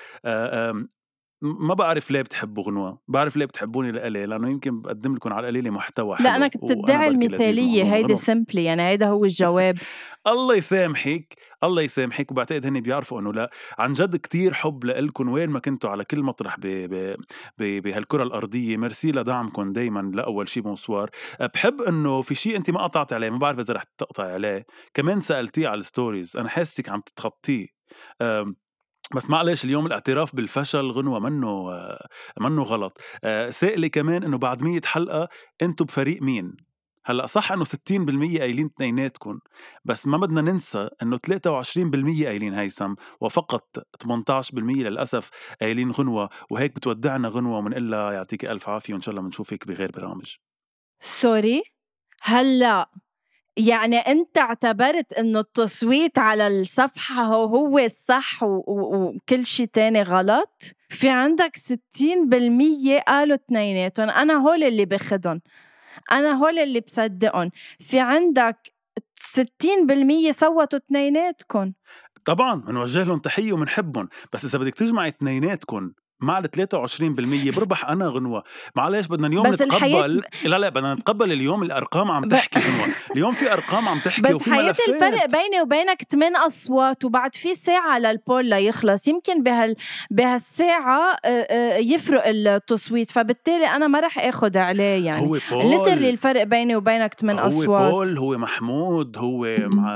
ما 1.43 1.75
بعرف 1.75 2.11
ليه 2.11 2.23
بتحبوا 2.23 2.65
غنوة 2.65 2.99
بعرف 3.09 3.37
ليه 3.37 3.47
بتحبوني 3.47 3.93
لإلي 3.93 4.27
لأنه 4.27 4.51
يمكن 4.51 4.81
بقدم 4.81 5.15
لكم 5.15 5.33
على 5.33 5.49
القليلة 5.49 5.71
محتوى 5.71 6.17
حلو 6.17 6.27
لا 6.27 6.37
أنا 6.37 6.49
كنت 6.49 6.73
تدعي 6.73 7.09
المثالية 7.09 7.95
هيدي 7.95 8.17
سمبلي 8.17 8.65
يعني 8.65 8.83
هيدا 8.83 9.07
هو 9.07 9.25
الجواب. 9.25 9.79
الله 10.27 10.55
يسامحك 10.55 11.35
الله 11.65 11.83
يسامحك 11.83 12.31
وبعتقد 12.31 12.67
هن 12.67 12.81
بيعرفوا 12.81 13.21
إنه 13.21 13.33
لا 13.33 13.51
عن 13.79 13.93
جد 13.93 14.17
كتير 14.17 14.55
حب 14.55 14.85
لإلكم 14.85 15.29
وين 15.29 15.51
ما 15.51 15.59
كنتوا 15.59 15.91
على 15.91 16.05
كل 16.05 16.23
مطرح 16.23 16.57
بهالكرة 17.59 18.23
الأرضية. 18.23 18.77
ميرسي 18.77 19.13
لدعمكم 19.13 19.73
دائما 19.73 20.11
لاول 20.15 20.49
شيء 20.49 20.63
bonsoir. 20.63 21.11
بحب 21.55 21.81
إنه 21.81 22.23
في 22.23 22.35
شيء 22.35 22.57
انت 22.57 22.71
ما 22.71 22.83
قطعت 22.83 23.13
عليه 23.13 23.31
ما 23.31 23.39
بعرف 23.39 23.59
إذا 23.59 23.75
رح 23.75 23.83
تقطعي 23.99 24.33
عليه 24.33 24.67
كمان 24.95 25.21
سألتيه 25.21 25.69
على 25.69 25.79
ال 25.79 25.86
stories 25.86 26.37
أنا 26.37 26.49
حاسك 26.49 26.89
عم 26.89 27.01
تتخطيه. 27.01 27.67
بس 29.15 29.31
معلش 29.31 29.65
اليوم 29.65 29.87
الاعتراف 29.87 30.37
بالفشل 30.37 30.91
غنوة 30.91 31.19
منه 31.19 31.71
منه 32.41 32.63
غلط. 32.63 33.01
آه، 33.25 33.51
سائلة 33.51 33.89
كمان 33.89 34.25
إنه 34.25 34.39
بعد 34.39 34.63
مية 34.63 34.81
حلقة 34.85 35.29
أنتم 35.63 35.85
بفريق 35.85 36.23
مين؟ 36.23 36.57
هلأ 37.05 37.27
صح 37.27 37.53
إنه 37.53 37.65
60% 37.65 38.39
قايلين 38.41 38.67
اثنيناتكم 38.67 39.39
بس 39.85 40.07
ما 40.07 40.19
بدنا 40.19 40.41
ننسى 40.41 40.89
إنه 41.03 41.17
23% 41.17 42.27
قايلين 42.27 42.55
هيثم 42.55 42.95
وفقط 43.21 43.79
18% 44.03 44.83
للأسف 44.83 45.31
قايلين 45.61 45.91
غنوة 45.91 46.29
وهيك 46.51 46.75
بتودعنا 46.75 47.29
غنوة 47.29 47.59
وبنقول 47.59 47.91
لها 47.91 48.13
يعطيك 48.13 48.45
ألف 48.45 48.69
عافية 48.69 48.93
وإن 48.95 49.03
شاء 49.03 49.11
الله 49.13 49.23
بنشوفك 49.23 49.67
بغير 49.67 49.91
برامج. 49.91 50.35
سوري؟ 51.01 51.63
هلأ 52.23 52.91
يعني 53.57 53.97
أنت 53.97 54.39
اعتبرت 54.39 55.13
انه 55.13 55.41
التصويت 55.41 56.19
على 56.19 56.47
الصفحة 56.49 57.23
هو, 57.23 57.45
هو 57.45 57.79
الصح 57.79 58.43
وكل 58.43 59.47
شيء 59.47 59.67
تاني 59.67 60.03
غلط؟ 60.03 60.63
في 60.89 61.09
عندك 61.09 61.57
60% 61.57 63.01
قالوا 63.07 63.35
اثنيناتهم 63.35 64.11
أنا 64.11 64.35
هول 64.35 64.65
اللي 64.65 64.85
باخدهم 64.85 65.41
أنا 66.13 66.33
هول 66.33 66.59
اللي 66.59 66.81
بصدقهم. 66.81 67.51
في 67.81 68.01
عندك 68.01 68.73
60% 69.21 70.31
صوتوا 70.31 70.79
اثنيناتكم. 70.79 71.73
طبعا 72.25 72.61
بنوجه 72.61 73.05
لهم 73.05 73.19
تحية 73.19 73.53
وبنحبهم 73.53 74.09
بس 74.33 74.45
إذا 74.45 74.59
بدك 74.59 74.75
تجمعي 74.75 75.09
اثنيناتكم 75.09 75.93
مع 76.23 76.39
ال 76.39 76.45
23% 76.45 77.59
بربح 77.59 77.89
أنا 77.89 78.09
غنوة. 78.09 78.43
معلش 78.77 79.07
بدنا 79.07 79.27
اليوم 79.27 79.51
بس 79.51 79.55
نتقبل 79.55 79.75
الحياة... 79.75 80.07
لا 80.45 80.59
لا 80.59 80.69
بدنا 80.69 80.95
نتقبل 80.95 81.33
اليوم 81.33 81.63
الأرقام 81.63 82.11
عم 82.11 82.29
تحكي 82.29 82.59
غنوة. 82.59 82.95
اليوم 83.13 83.33
في 83.33 83.53
أرقام 83.53 83.89
عم 83.89 83.99
تحكي 83.99 84.23
بس 84.23 84.35
وفي 84.35 84.51
حياة 84.51 84.75
الفرق 84.89 85.27
بيني 85.31 85.61
وبينك 85.63 86.03
8 86.03 86.47
أصوات 86.47 87.05
وبعد 87.05 87.35
في 87.35 87.55
ساعة 87.55 87.99
للبول 87.99 88.47
ليخلص. 88.47 89.09
يمكن 89.09 89.43
بهال 89.43 89.77
بهالساعة 90.11 91.17
يفرق 91.77 92.23
التصويت 92.27 93.11
فبالتالي 93.11 93.67
أنا 93.67 93.87
ما 93.87 94.01
رح 94.01 94.19
اخذ 94.19 94.59
عليه 94.59 95.07
يعني. 95.07 95.27
هو 95.27 95.39
بول. 95.51 95.67
ليترلي 95.67 96.11
الفرق 96.11 96.43
بيني 96.43 96.77
وبينك 96.77 97.15
8 97.15 97.47
أصوات. 97.47 97.69
هو 97.69 97.91
بول 97.91 98.19
هو 98.19 98.39
محمود 98.39 99.19
هو 99.19 99.57
مع 99.59 99.93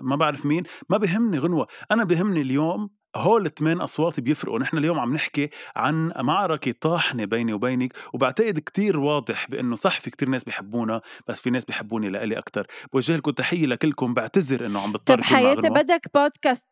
ما 0.00 0.16
بعرف 0.16 0.46
مين. 0.46 0.62
ما 0.88 0.98
بهمني 0.98 1.38
غنوة. 1.38 1.66
أنا 1.90 2.04
بهمني 2.04 2.40
اليوم 2.40 2.97
هول 3.16 3.46
الثمان 3.46 3.80
أصوات 3.80 4.20
بيفرقوا. 4.20 4.58
نحن 4.58 4.78
اليوم 4.78 4.98
عم 5.00 5.14
نحكي 5.14 5.50
عن 5.76 6.12
معركة 6.16 6.74
طاحنة 6.80 7.24
بيني 7.24 7.52
وبينك 7.52 7.92
وبعتقد 8.12 8.58
كتير 8.58 8.98
واضح 9.00 9.46
بأنه 9.50 9.74
صح 9.76 10.00
في 10.00 10.10
كتير 10.10 10.28
ناس 10.28 10.44
بيحبونا 10.44 11.00
بس 11.28 11.40
في 11.40 11.50
ناس 11.50 11.64
بيحبوني 11.64 12.10
لإلي 12.10 12.38
أكثر 12.38 12.66
بوجه 12.92 13.16
لكم 13.16 13.30
تحية 13.30 13.66
لكلكم 13.66 14.14
بعتذر 14.14 14.66
إنه 14.66 14.80
عم 14.80 14.92
بضطر 14.92 15.14
طب 15.16 15.24
حياتي 15.24 15.68
بدك 15.68 16.06
بودكاست 16.14 16.68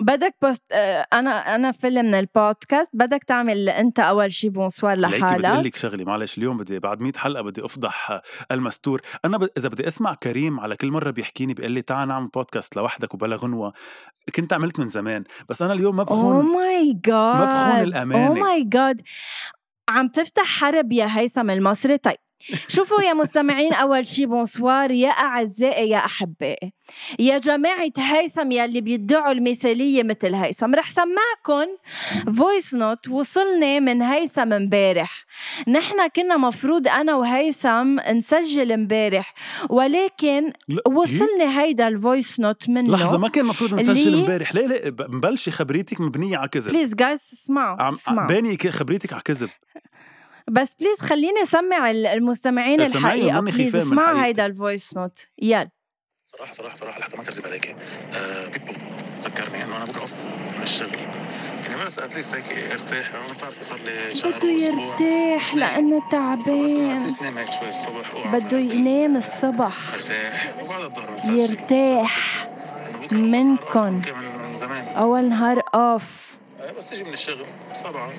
بدك 0.00 0.34
post 0.42 0.62
آه، 0.72 1.06
أنا 1.12 1.54
أنا 1.54 1.72
فيلم 1.72 2.04
من 2.04 2.14
البودكاست 2.14 2.90
بدك 2.94 3.24
تعمل 3.24 3.68
أنت 3.68 4.00
أول 4.00 4.32
شيء 4.32 4.50
bonsoir 4.50 4.98
لحالك 4.98 5.38
بدي 5.38 5.48
أقول 5.48 5.64
لك 5.64 5.76
شغلة 5.76 6.04
معلش 6.04 6.38
اليوم 6.38 6.58
بدي 6.58 6.78
بعد 6.78 7.00
100 7.00 7.12
حلقة 7.16 7.42
بدي 7.42 7.64
أفضح 7.64 8.20
المستور. 8.50 9.00
أنا 9.24 9.38
ب... 9.38 9.48
إذا 9.58 9.68
بدي 9.68 9.86
أسمع 9.86 10.14
كريم 10.14 10.60
على 10.60 10.76
كل 10.76 10.90
مرة 10.90 11.10
بيحكيني 11.10 11.54
بيقول 11.54 11.72
لي 11.72 11.82
تعال 11.82 12.08
نعمل 12.08 12.28
بودكاست 12.28 12.76
لوحدك 12.76 13.14
وبلا 13.14 13.36
غنوة. 13.36 13.72
كنت 14.34 14.52
عملت 14.52 14.80
من 14.80 14.88
زمان 14.88 15.24
بس 15.48 15.62
أنا 15.62 15.72
اليوم 15.72 15.96
ما 15.96 16.02
بخون. 16.02 16.34
اوه 16.34 16.42
ماي 16.42 16.92
جاد 16.92 17.36
ما 17.36 17.44
بخون 17.44 17.82
الأمانة. 17.82 18.26
oh 18.26 18.34
my 18.34 18.64
God 18.64 19.00
عم 19.88 20.08
تفتح 20.08 20.44
حرب 20.44 20.92
يا 20.92 21.06
هيثم 21.18 21.50
المصري؟ 21.50 21.98
طيب 21.98 22.16
شوفوا 22.68 23.02
يا 23.02 23.14
مستمعين 23.14 23.72
أول 23.72 24.06
شي 24.06 24.26
bonsoir 24.26 24.90
يا 24.90 25.08
أعزائي 25.08 25.88
يا 25.88 25.98
أحبائي. 25.98 26.72
يا 27.18 27.38
جماعة 27.38 27.92
هيثم 27.98 28.50
يلي 28.52 28.80
بيدعوا 28.80 29.32
المثالية 29.32 30.02
مثل 30.02 30.34
هيثم 30.34 30.74
رح 30.74 30.90
سمعكم 30.90 31.66
voice 32.36 32.74
note 32.74 33.08
وصلني 33.08 33.80
من 33.80 34.02
هيثم 34.02 34.52
امبارح. 34.52 35.24
نحن 35.68 36.08
كنا 36.08 36.36
مفروض 36.36 36.88
أنا 36.88 37.14
وهيثم 37.14 38.00
نسجل 38.10 38.72
امبارح 38.72 39.34
ولكن 39.70 40.52
وصلني 40.86 41.58
هيدا 41.60 41.88
ال 41.88 41.97
voice 41.97 42.40
note 42.40 42.68
منه 42.68 42.92
لحظة 42.92 43.18
ما 43.18 43.28
كان 43.28 43.44
مفروض 43.44 43.74
نسجل 43.74 44.14
امبارح. 44.14 44.54
ليه 44.54 44.66
ليه 44.66 44.94
مبلشة 45.00 45.50
خبريتك 45.50 46.00
مبنية 46.00 46.36
على 46.38 46.48
كذب. 46.48 46.72
بليز 46.72 46.94
جايز 46.94 47.30
اسمعوا. 47.32 48.26
باني 48.26 48.58
خبريتك 48.58 49.12
على 49.12 49.22
كذب. 49.22 49.50
بس 50.50 50.74
please 50.74 51.00
خليني 51.00 51.42
أسمع 51.42 51.90
المستمعين 51.90 52.80
الحقيقة. 52.80 53.40
please 53.40 53.76
اسمع 53.76 54.24
هيدا 54.24 54.46
ال 54.46 54.54
voice 54.54 54.96
note 54.96 55.18
يلا. 55.42 55.70
صراحة 56.26 56.52
صراحة 56.52 56.74
صراحة 56.74 57.00
لحتى 57.00 57.16
ما 57.16 57.22
اكذب 57.22 57.46
عليك. 57.46 57.76
آه 58.14 58.46
بيبو 58.46 58.72
ذكرني 59.20 59.64
إنه 59.64 59.76
أنا 59.76 59.84
بوقف 59.84 60.14
من 60.56 60.62
الشغل. 60.62 60.98
يعني 61.64 61.84
بس 61.84 61.98
at 61.98 62.08
least 62.08 62.34
هيك 62.34 62.72
ارتاح 62.72 63.14
أنا 63.14 63.32
بتعرف 63.32 63.62
صار 63.62 63.78
لي 63.78 64.14
شهر 64.14 64.38
بده 64.38 64.48
يرتاح 64.48 65.54
لأنه 65.54 66.10
تعبان. 66.10 67.06
نام 67.22 67.50
شوي 67.50 67.68
الصبح 67.68 68.36
بده 68.36 68.58
ينام 68.58 69.16
الصبح. 69.16 69.94
ارتاح 69.94 70.54
وبعد 70.62 70.82
الظهر 70.82 71.34
يرتاح 71.36 72.46
منكم 73.12 74.02
من 74.42 74.56
زمان. 74.56 74.88
أول 74.88 75.28
نهار 75.28 75.62
off 75.74 76.34
بس 76.76 76.88
تجي 76.88 77.04
من 77.04 77.12
الشغل. 77.12 77.46
سبعة 77.74 78.12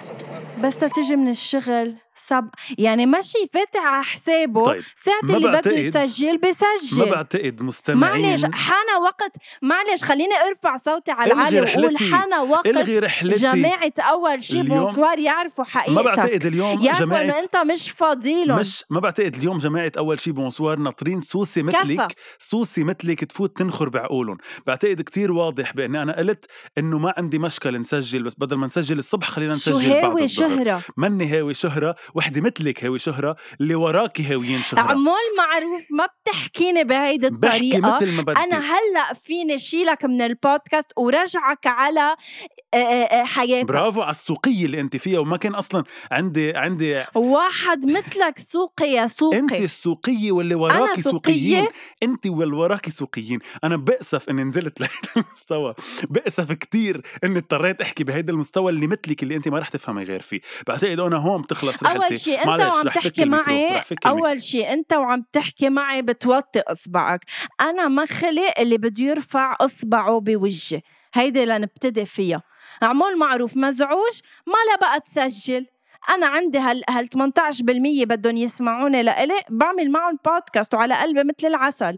بس 0.63 0.77
تجي 0.77 1.15
من 1.15 1.29
الشغل. 1.29 1.95
سب 2.27 2.49
يعني 2.77 3.05
ماشي 3.05 3.37
فاتح 3.53 3.81
على 3.85 4.03
حسابه 4.03 4.65
طيب. 4.65 4.83
ساعة 4.95 5.35
اللي 5.35 5.47
بده 5.47 5.71
يسجل 5.71 6.37
بسجل 6.37 6.99
ما 6.99 7.05
بعتقد 7.11 7.61
مستمعين. 7.61 8.29
معلش 8.29 8.45
حان 8.53 9.01
وقت 9.01 9.37
معلش 9.61 10.03
خليني 10.03 10.33
ارفع 10.49 10.75
صوتي 10.77 11.11
على 11.11 11.33
العالي 11.33 11.61
وأقول 11.61 11.97
حان 11.97 12.33
وقت 12.49 12.67
إلغي 12.67 12.99
رحلتي. 12.99 13.39
جماعة 13.39 13.93
أول 13.99 14.43
شيء 14.43 14.61
bonsoir 14.61 15.19
يعرفوا 15.19 15.63
حقيقتك. 15.63 15.95
ما 15.95 16.01
بعتقد 16.01 16.45
اليوم 16.45 16.81
يعرفوا 16.81 17.05
جماعة 17.05 17.21
إنه 17.21 17.39
أنت 17.39 17.57
مش 17.57 17.91
فاضيلهم. 17.91 18.59
مش 18.59 18.83
ما 18.89 18.99
بعتقد 18.99 19.35
اليوم 19.35 19.57
جماعة 19.57 19.91
أول 19.97 20.19
شيء 20.19 20.33
bonsoir 20.33 20.79
ناطرين 20.79 21.21
سوسة 21.21 21.63
مثلك 21.63 22.15
سوسة 22.39 22.83
مثلك 22.83 23.23
تفوت 23.23 23.57
تنخر 23.57 23.89
بعقولهم. 23.89 24.37
بعتقد 24.67 25.01
كتير 25.01 25.31
واضح 25.31 25.73
بأني 25.73 26.01
أنا 26.01 26.17
قلت 26.17 26.45
إنه 26.77 26.99
ما 26.99 27.13
عندي 27.17 27.39
مشكلة 27.39 27.77
نسجل 27.77 28.23
بس 28.23 28.35
بدل 28.37 28.55
ما 28.55 28.65
نسجل 28.65 28.99
الصبح 28.99 29.29
خلينا 29.29 29.53
نسجل 29.53 29.81
شو 29.81 30.01
بعد 30.01 30.25
شهرة؟ 30.25 30.81
مني 30.97 31.27
هاوي 31.27 31.53
شهرة 31.53 31.95
وحده 32.13 32.41
مثلك 32.41 32.83
هاوي 32.83 32.99
شهرة 32.99 33.35
اللي 33.61 33.75
وراكي 33.75 34.23
هاويين 34.23 34.63
شهرة. 34.63 34.81
عمول 34.81 35.25
معروف 35.37 35.87
ما 35.91 36.07
بتحكيني 36.23 36.83
بهيدي 36.83 37.29
بحكي 37.29 37.55
الطريقة. 37.55 37.95
مثل 37.95 38.11
ما 38.11 38.21
بدي 38.21 38.39
أنا 38.39 38.59
هلأ 38.59 39.13
فيني 39.13 39.59
شيلك 39.59 40.05
من 40.05 40.21
البودكاست 40.21 40.91
ورجعك 40.97 41.67
على 41.67 42.15
حياتك. 43.25 43.67
برافو 43.67 44.01
على 44.01 44.09
السوقية 44.09 44.65
اللي 44.65 44.81
أنت 44.81 44.97
فيها 44.97 45.19
وما 45.19 45.37
كان 45.37 45.55
أصلا 45.55 45.83
عندي 46.11 46.53
عندي 46.57 47.03
واحد 47.15 47.85
مثلك 47.85 48.39
سوقي 48.39 48.85
يا 48.85 49.07
سوقي. 49.07 49.39
أنت 49.39 49.53
السوقية 49.53 50.31
واللي 50.31 50.55
وراكي 50.55 51.01
سوقية؟ 51.01 51.11
سوقيين. 51.11 51.67
أنت 52.03 52.27
واللي 52.27 52.55
وراكي 52.55 52.91
سوقيين. 52.91 53.39
أنا 53.63 53.75
بأسف 53.75 54.29
إني 54.29 54.43
نزلت 54.43 54.79
لهيدا 54.81 55.09
المستوى. 55.17 55.75
بأسف 56.09 56.51
كتير 56.51 57.01
إني 57.23 57.39
اضطريت 57.39 57.81
أحكي 57.81 58.03
بهيدا 58.03 58.33
المستوى 58.33 58.71
اللي 58.71 58.87
مثلك 58.87 59.23
اللي 59.23 59.35
أنت 59.35 59.47
ما 59.47 59.59
رح 59.59 59.69
تفهمي 59.69 60.03
غير 60.03 60.21
فيه. 60.21 60.41
بعتقد 60.67 60.99
أنا 60.99 61.17
هون 61.17 61.41
بتخلص 61.41 61.83
رحلتي 61.83 61.94
أول 61.95 62.19
شيء 62.19 62.39
أنت 62.39 62.47
وعم 62.73 62.87
تحكي 62.87 63.25
معي. 63.25 63.83
أول 64.05 64.41
شيء 64.41 64.73
أنت 64.73 64.93
وعم 64.93 65.25
تحكي 65.33 65.69
معي 65.69 66.01
بتوطي 66.01 66.59
إصبعك. 66.59 67.19
أنا 67.61 67.87
ما 67.87 68.05
خلق 68.05 68.59
اللي 68.59 68.77
بده 68.77 69.03
يرفع 69.03 69.55
إصبعه 69.61 70.19
بوجهي. 70.19 70.81
هيدي 71.13 71.45
لنبتدي 71.45 72.05
فيها. 72.05 72.41
عمول 72.81 73.17
معروف 73.17 73.57
مزعوج 73.57 74.19
ما 74.47 74.71
لا 74.71 74.77
بقى 74.81 74.99
تسجل. 74.99 75.65
أنا 76.09 76.27
عندي 76.27 76.59
هال 76.59 76.83
هال 76.89 77.07
18% 77.07 78.05
بدهم 78.05 78.37
يسمعوني 78.37 79.03
لإلي 79.03 79.41
بعمل 79.49 79.91
معهم 79.91 80.19
بودكاست 80.25 80.73
وعلى 80.73 80.93
قلبي 80.93 81.23
مثل 81.23 81.47
العسل. 81.47 81.97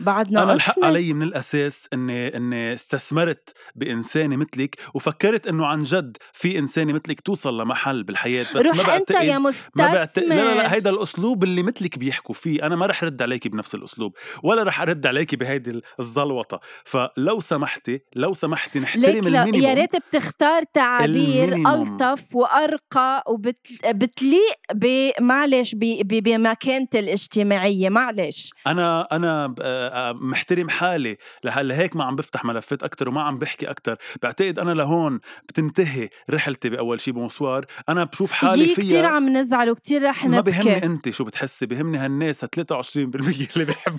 بعدنا 0.00 0.42
أنا 0.42 0.52
الحق. 0.52 0.84
علي 0.84 1.12
من 1.12 1.22
الأساس 1.22 1.88
إني 1.92 2.36
إني 2.36 2.72
استثمرت 2.74 3.52
بإنسانة 3.74 4.36
مثلك 4.36 4.76
وفكرت 4.94 5.46
إنه 5.46 5.66
عن 5.66 5.82
جد 5.82 6.16
في 6.32 6.58
إنسانة 6.58 6.92
مثلك 6.92 7.20
توصل 7.20 7.60
لمحل 7.60 8.02
بالحياة 8.02 8.42
بس 8.54 8.56
روح 8.66 8.76
ما 8.76 8.96
أنت 8.96 9.12
بعتقد 9.12 9.24
يا 9.24 9.38
ما 9.38 9.52
بعتقد 9.76 10.02
مستثمر 10.02 10.26
لا 10.28 10.34
لا 10.44 10.54
لا 10.54 10.74
هيدا 10.74 10.90
الأسلوب 10.90 11.44
اللي 11.44 11.62
مثلك 11.62 11.98
بيحكوا 11.98 12.34
فيه 12.34 12.62
أنا 12.66 12.76
ما 12.76 12.86
رح 12.86 13.04
رد 13.04 13.22
عليكي 13.22 13.48
بنفس 13.48 13.74
الأسلوب 13.74 14.16
ولا 14.42 14.62
رح 14.62 14.80
أرد 14.80 15.06
عليكي 15.06 15.36
بهيدي 15.36 15.80
الزلوطة 16.00 16.60
فلو 16.84 17.40
سمحتي 17.40 18.00
لو 18.16 18.34
سمحتي 18.34 18.78
نحترم 18.80 19.26
ال 19.26 19.30
minimum 19.30 19.54
يا 19.62 19.74
ريت 19.74 19.96
بتختار 19.96 20.62
تعابير. 20.74 21.54
ألطف 21.54 22.36
وأرقى 22.36 23.24
وبتليق 23.28 24.56
ب- 24.74 26.22
بمكانتي 26.22 26.98
الاجتماعية 26.98 27.88
معلش 27.88 28.50
أنا 28.66 29.08
أنا 29.12 29.46
ب- 29.46 29.81
محترم 30.14 30.68
حالي 30.68 31.16
لهلأ 31.44 31.72
لهيك 31.72 31.96
ما 31.96 32.04
عم 32.04 32.16
بفتح 32.16 32.44
ملفات 32.44 32.82
أكثر 32.82 33.08
وما 33.08 33.22
عم 33.22 33.38
بحكي 33.38 33.70
أكثر 33.70 33.96
بعتقد 34.22 34.58
أنا 34.58 34.70
لهون 34.70 35.20
بتنتهي 35.48 36.08
رحلتي 36.30 36.70
بأول 36.70 37.00
شيء 37.00 37.14
bonsoir. 37.14 37.66
أنا 37.88 38.04
بشوف 38.04 38.32
حالي 38.32 38.64
فيها 38.64 38.74
كتير 38.74 39.06
عم 39.06 39.28
نزعل 39.36 39.70
وكتير 39.70 40.02
رح 40.02 40.24
ما 40.24 40.40
بهمني 40.40 40.74
نبكي 40.74 40.86
انت 40.86 41.10
شو 41.10 41.24
بتحسي 41.24 41.66
بهمني 41.66 41.98
هالناس 41.98 42.44
ال 42.44 42.48
23% 42.50 42.96
اللي 42.96 43.64
بيحبوني. 43.64 43.98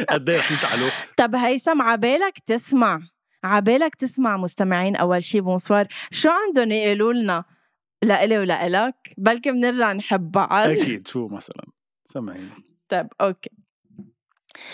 قد 0.10 0.30
إيه 0.30 0.38
رح 0.38 0.52
يزعلوا؟ 0.52 0.90
طب 1.16 1.34
هيثم 1.34 1.82
عبالك 1.82 2.38
تسمع 2.38 3.00
عبالك 3.44 3.94
تسمع 3.94 4.36
مستمعين 4.36 4.96
أول 4.96 5.24
شي 5.24 5.40
bonsoir 5.40 5.86
شو 6.10 6.28
عندهم 6.30 6.72
يقولوا 6.72 7.12
لنا؟ 7.12 7.44
لإلي 8.02 8.38
ولإلك 8.38 8.94
بلكي 9.18 9.50
بنرجع 9.50 9.92
نحب 9.92 10.30
بعض. 10.30 10.68
أكيد 10.68 11.08
شو 11.08 11.28
مثلا؟ 11.28 11.64
سمعيني 12.06 12.50
طيب 12.88 13.06
okay. 13.20 13.50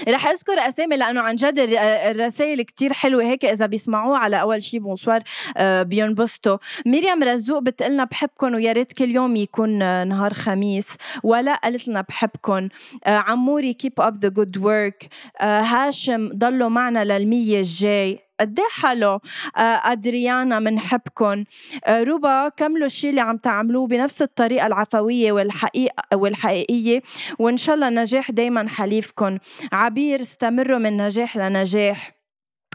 رح 0.08 0.26
أذكر 0.26 0.52
أسامي 0.58 0.96
لأنه 0.96 1.20
عن 1.20 1.34
جد 1.36 1.58
الر- 1.58 1.78
الرسائل 2.10 2.62
كتير 2.62 2.92
حلوة 2.92 3.22
هيك 3.24 3.44
إذا 3.44 3.66
بيسمعوه 3.66 4.18
على 4.18 4.40
أول 4.40 4.62
شي 4.62 4.78
bonsoir 4.78 5.20
آه، 5.56 5.82
بينبسطوا 5.82 6.58
مريم 6.86 7.22
رزوق 7.22 7.58
بتقلنا 7.58 8.04
بحبكم 8.04 8.54
ويا 8.54 8.72
ريت 8.72 8.92
كل 8.92 9.10
يوم 9.10 9.36
يكون 9.36 9.82
آه، 9.82 10.04
نهار 10.04 10.34
خميس. 10.34 10.88
ولا 11.22 11.54
قالت 11.54 11.88
لنا 11.88 12.00
بحبكم 12.00 12.68
آه، 13.04 13.16
عموري 13.16 13.72
keep 13.74 13.92
up 14.00 14.18
the 14.18 14.28
good 14.28 14.58
work 14.58 15.08
هاشم 15.40 16.28
ضلوا 16.34 16.68
معنا 16.68 17.04
للمية 17.04 17.58
الجاي. 17.58 18.25
قد 18.40 18.60
حلو 18.70 19.20
آه، 19.56 19.60
أدريانا 19.60 20.58
منحبكم 20.58 21.44
آه، 21.86 22.02
روبا 22.02 22.48
كملوا 22.48 22.86
الشيء 22.86 23.10
اللي 23.10 23.20
عم 23.20 23.36
تعملوه 23.36 23.86
بنفس 23.86 24.22
الطريقة 24.22 24.66
العفوية 24.66 25.32
والحقيقة 25.32 26.16
والحقيقية؟ 26.16 27.02
وإن 27.38 27.56
شاء 27.56 27.74
الله 27.74 27.88
النجاح 27.88 28.30
دايما 28.30 28.68
حليفكم 28.68 29.38
عبير 29.72 30.20
استمروا 30.20 30.78
من 30.78 30.96
نجاح 30.96 31.36
لنجاح. 31.36 32.16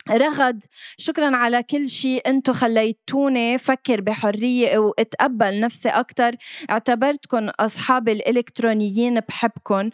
رغد 0.10 0.63
شكرا 0.97 1.36
على 1.36 1.63
كل 1.63 1.89
شيء 1.89 2.30
أنتو 2.30 2.54
خليتوني 2.54 3.58
فكر 3.58 4.02
بحرية 4.02 4.78
وأتقبل 4.78 5.60
نفسي 5.60 5.89
أكتر. 5.89 6.32
اعتبرتكم 6.69 7.50
أصحابي 7.60 8.12
الإلكترونيين 8.12 9.19
بحبكم 9.19 9.89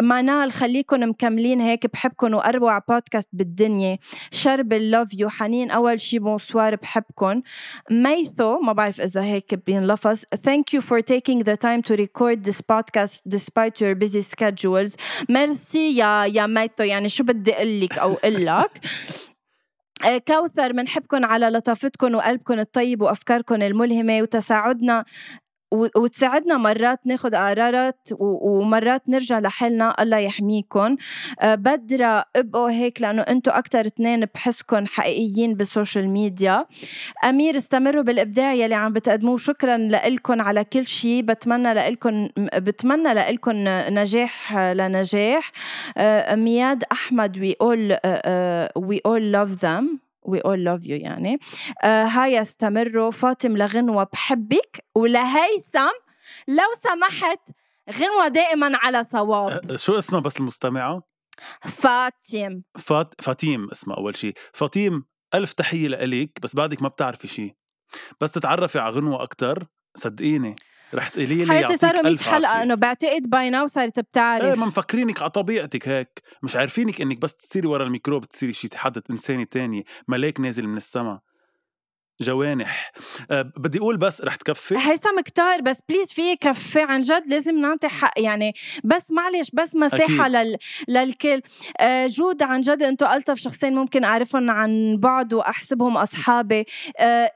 منال 0.00 0.52
خليكن 0.52 1.08
مكملين 1.08 1.60
هيك 1.60 1.86
بحبكن 1.92 2.34
وأروع 2.34 2.78
بودكاست 2.78 3.28
بالدنيا. 3.32 3.98
شربل 4.30 4.72
love 4.72 5.14
you 5.14 5.28
حنين 5.28 5.70
أول 5.70 6.00
شي 6.00 6.18
bonsoir 6.18 6.76
بحبكن. 6.76 7.42
ميثو 7.90 8.58
ما 8.60 8.72
بعرف 8.72 9.00
إذا 9.00 9.22
هيك 9.22 9.54
بينلفظ. 9.54 10.22
Thank 10.34 10.72
you 10.72 10.80
for 10.80 11.00
taking 11.00 11.38
the 11.44 11.56
time 11.56 11.82
to 11.82 11.96
record 11.96 12.44
this 12.44 12.60
podcast 12.60 13.22
despite 13.28 13.80
your 13.80 13.94
busy 13.94 14.22
schedules. 14.22 14.96
ميرسي 15.28 15.96
يا 15.96 16.24
يا 16.24 16.46
ميثو 16.46 16.82
يعني 16.82 17.08
شو 17.08 17.24
بدي 17.24 17.54
أقول 17.54 17.80
لك 17.80 17.98
أو 17.98 18.14
أقول 18.14 18.46
لك؟ 18.46 18.70
آه، 20.04 20.18
كوثر 20.18 20.72
منحبكن 20.72 21.24
على 21.24 21.46
لطافتكن 21.46 22.14
وقلبكن 22.14 22.58
الطيب 22.58 23.02
وأفكاركن 23.02 23.62
الملهمة 23.62 24.22
وتساعدنا 24.22 25.04
وتساعدنا 25.72 26.56
مرات 26.56 27.00
ناخد 27.04 27.34
قرارات 27.34 28.08
ومرات 28.20 29.08
نرجع 29.08 29.38
لحالنا 29.38 30.02
الله 30.02 30.18
يحميكم 30.18 30.96
آه، 31.40 31.54
بدرة 31.54 32.24
ابقوا 32.36 32.70
هيك 32.70 33.02
لأنه 33.02 33.22
أنتوا 33.22 33.58
أكتر 33.58 33.86
اتنين 33.86 34.24
بحسكن 34.34 34.86
حقيقيين 34.88 35.54
بال 35.54 35.67
social 35.67 36.08
media. 36.08 36.66
أمير 37.24 37.56
استمروا 37.56 38.02
بالإبداع 38.02 38.54
يلي 38.54 38.74
عم 38.74 38.92
بتقدموه. 38.92 39.36
شكرا 39.36 39.76
لإلكن 39.76 40.40
على 40.40 40.64
كل 40.64 40.86
شيء 40.86 41.22
بتمنى 41.22 41.74
لإلكن 41.74 42.30
بتمنى 42.38 43.14
لإلكن 43.14 43.64
نجاح 43.94 44.56
لنجاح. 44.56 45.52
آه، 45.96 46.34
مياد 46.34 46.84
أحمد 46.92 47.36
we 47.36 47.54
all 47.66 47.92
uh, 47.92 48.08
uh, 48.08 48.80
we 48.88 49.00
all 49.04 49.20
love 49.20 49.60
them. 49.60 50.05
We 50.28 50.38
all 50.38 50.58
love 50.58 50.82
you 50.84 51.02
يعني. 51.02 51.38
آه 51.84 52.04
هاي 52.04 52.40
استمروا 52.40 53.10
فاطم 53.10 53.56
لغنوة 53.56 54.08
بحبك. 54.12 54.84
ولهيثم 54.94 55.92
لو 56.48 56.74
سمحت 56.78 57.50
غنوة 57.92 58.28
دائما 58.28 58.70
على 58.74 59.02
صواب. 59.02 59.70
أه، 59.70 59.76
شو 59.76 59.98
اسمها 59.98 60.20
بس 60.20 60.40
المستمعة؟ 60.40 61.02
فاطم. 61.62 62.62
فات 62.78 63.14
فاتيم 63.22 63.70
اسمها 63.70 63.96
أول 63.96 64.16
شيء 64.16 64.34
فاتيم 64.52 65.04
ألف 65.34 65.52
تحية 65.52 65.88
لإلك 65.88 66.38
بس 66.42 66.56
بعدك 66.56 66.82
ما 66.82 66.88
بتعرفي 66.88 67.28
شيء 67.28 67.54
بس 68.20 68.32
تتعرفي 68.32 68.78
على 68.78 68.94
غنوة 68.94 69.22
أكثر 69.22 69.66
صدقيني. 69.94 70.56
رح 70.94 71.08
تقولي 71.08 71.34
لي 71.34 71.46
حياتي 71.46 71.76
صاروا 71.76 72.02
100 72.02 72.12
ألف 72.12 72.22
حلقة 72.28 72.48
عافية. 72.50 72.62
انه 72.62 72.74
بعتقد 72.74 73.30
by 73.30 73.50
now 73.50 73.66
صارت 73.66 74.00
بتعرف. 74.00 74.44
إيه 74.44 74.54
ما 74.54 74.66
مفكرينك 74.66 75.22
على 75.22 75.30
طبيعتك 75.30 75.88
هيك. 75.88 76.22
مش 76.42 76.56
عارفينك 76.56 77.00
إنك 77.00 77.18
بس 77.18 77.34
تصيري 77.34 77.66
ورا 77.66 77.84
الميكرو 77.84 78.20
بتصيري 78.20 78.52
شي 78.52 78.68
حد 78.74 79.02
انساني 79.10 79.44
تاني 79.44 79.86
ملاك 80.08 80.40
نازل 80.40 80.66
من 80.66 80.76
السما. 80.76 81.20
جوانح. 82.20 82.92
أه 83.30 83.42
بدي 83.56 83.78
أقول 83.78 83.96
بس 83.96 84.20
رح 84.20 84.36
تكفي. 84.36 84.76
هيثم 84.78 85.20
كتار 85.20 85.60
بس 85.60 85.82
please 85.88 86.12
في 86.12 86.36
كفي. 86.36 86.82
عن 86.82 87.00
جد 87.00 87.26
لازم 87.26 87.58
نعطي 87.58 87.88
حق 87.88 88.12
يعني 88.16 88.54
بس 88.84 89.12
معلش 89.12 89.50
بس 89.54 89.76
أكيد. 89.76 90.20
لل... 90.20 90.56
للكل. 90.88 91.42
آه، 91.80 92.06
جود 92.06 92.42
عن 92.42 92.60
جد 92.60 92.82
أنتم 92.82 93.06
ألطف 93.06 93.38
شخصين 93.38 93.74
ممكن 93.74 94.04
أعرفهم 94.04 94.50
عن 94.50 94.96
بعد 95.00 95.34
وأحسبهم 95.34 95.96
أصحابي. 95.96 96.64
آه، 96.98 97.32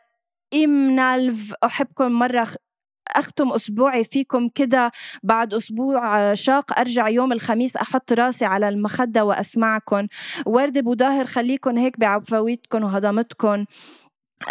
إيم 0.52 0.90
نالف 0.90 1.54
أحبكم 1.64 2.12
مرة 2.12 2.48
أختم 3.16 3.52
أسبوعي 3.52 4.04
فيكم 4.04 4.48
كده 4.48 4.90
بعد 5.22 5.54
أسبوع 5.54 6.20
آه، 6.20 6.34
شاق. 6.34 6.78
أرجع 6.78 7.08
يوم 7.08 7.32
الخميس 7.32 7.76
أحط 7.76 8.12
راسي 8.12 8.44
على 8.44 8.68
المخدة 8.68 9.24
وأسمعكم 9.24 10.06
وردة 10.46 10.80
بوداهر 10.80 11.24
خليكم 11.24 11.78
هيك 11.78 12.00
بعفويتكم 12.00 12.84
وهضمتكم 12.84 13.64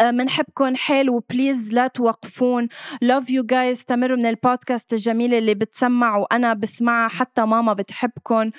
منحبكم 0.02 0.76
حيل 0.76 1.10
و 1.10 1.19
please 1.19 1.74
لا 1.74 1.88
توقفون. 1.88 2.68
love 3.02 3.30
you 3.30 3.44
guys 3.44 3.78
استمروا 3.78 4.18
من 4.18 4.26
البودكاست 4.26 4.94
الجميل 4.94 5.34
اللي 5.34 5.54
بتسمع 5.54 6.18
وأنا 6.18 6.54
بسمعها 6.54 7.10
حتى 7.10 7.42
ماما 7.42 7.74
بتحبكم 7.74 8.52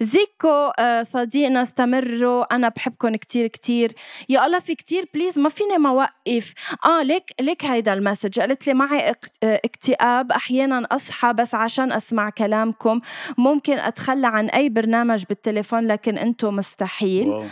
زيكو 0.00 0.72
آه، 0.78 1.02
صديقنا 1.02 1.62
استمروا. 1.62 2.54
أنا 2.54 2.68
بحبكم 2.68 3.16
كتير 3.16 3.46
كتير. 3.46 3.92
يا 4.28 4.46
الله 4.46 4.58
في 4.58 4.74
كتير. 4.74 5.08
please 5.14 5.38
ما 5.38 5.48
فيني 5.48 5.78
ما 5.78 5.88
اوقف 5.88 6.52
آه 6.84 7.02
ليك 7.02 7.24
ليك 7.40 7.64
هيدا 7.64 7.92
ال 7.92 7.97
message. 7.97 8.40
قالت 8.40 8.66
لي 8.66 8.74
معي 8.74 9.08
آه، 9.08 9.14
اكتئاب. 9.42 10.32
أحيانا 10.32 10.86
أصحى 10.92 11.32
بس 11.32 11.54
عشان 11.54 11.92
أسمع 11.92 12.30
كلامكم. 12.30 13.00
ممكن 13.38 13.78
أتخلى 13.78 14.26
عن 14.26 14.48
أي 14.48 14.68
برنامج 14.68 15.24
بالتليفون 15.28 15.86
لكن 15.86 16.18
أنتم 16.18 16.56
مستحيل. 16.56 17.28
wow. 17.28 17.44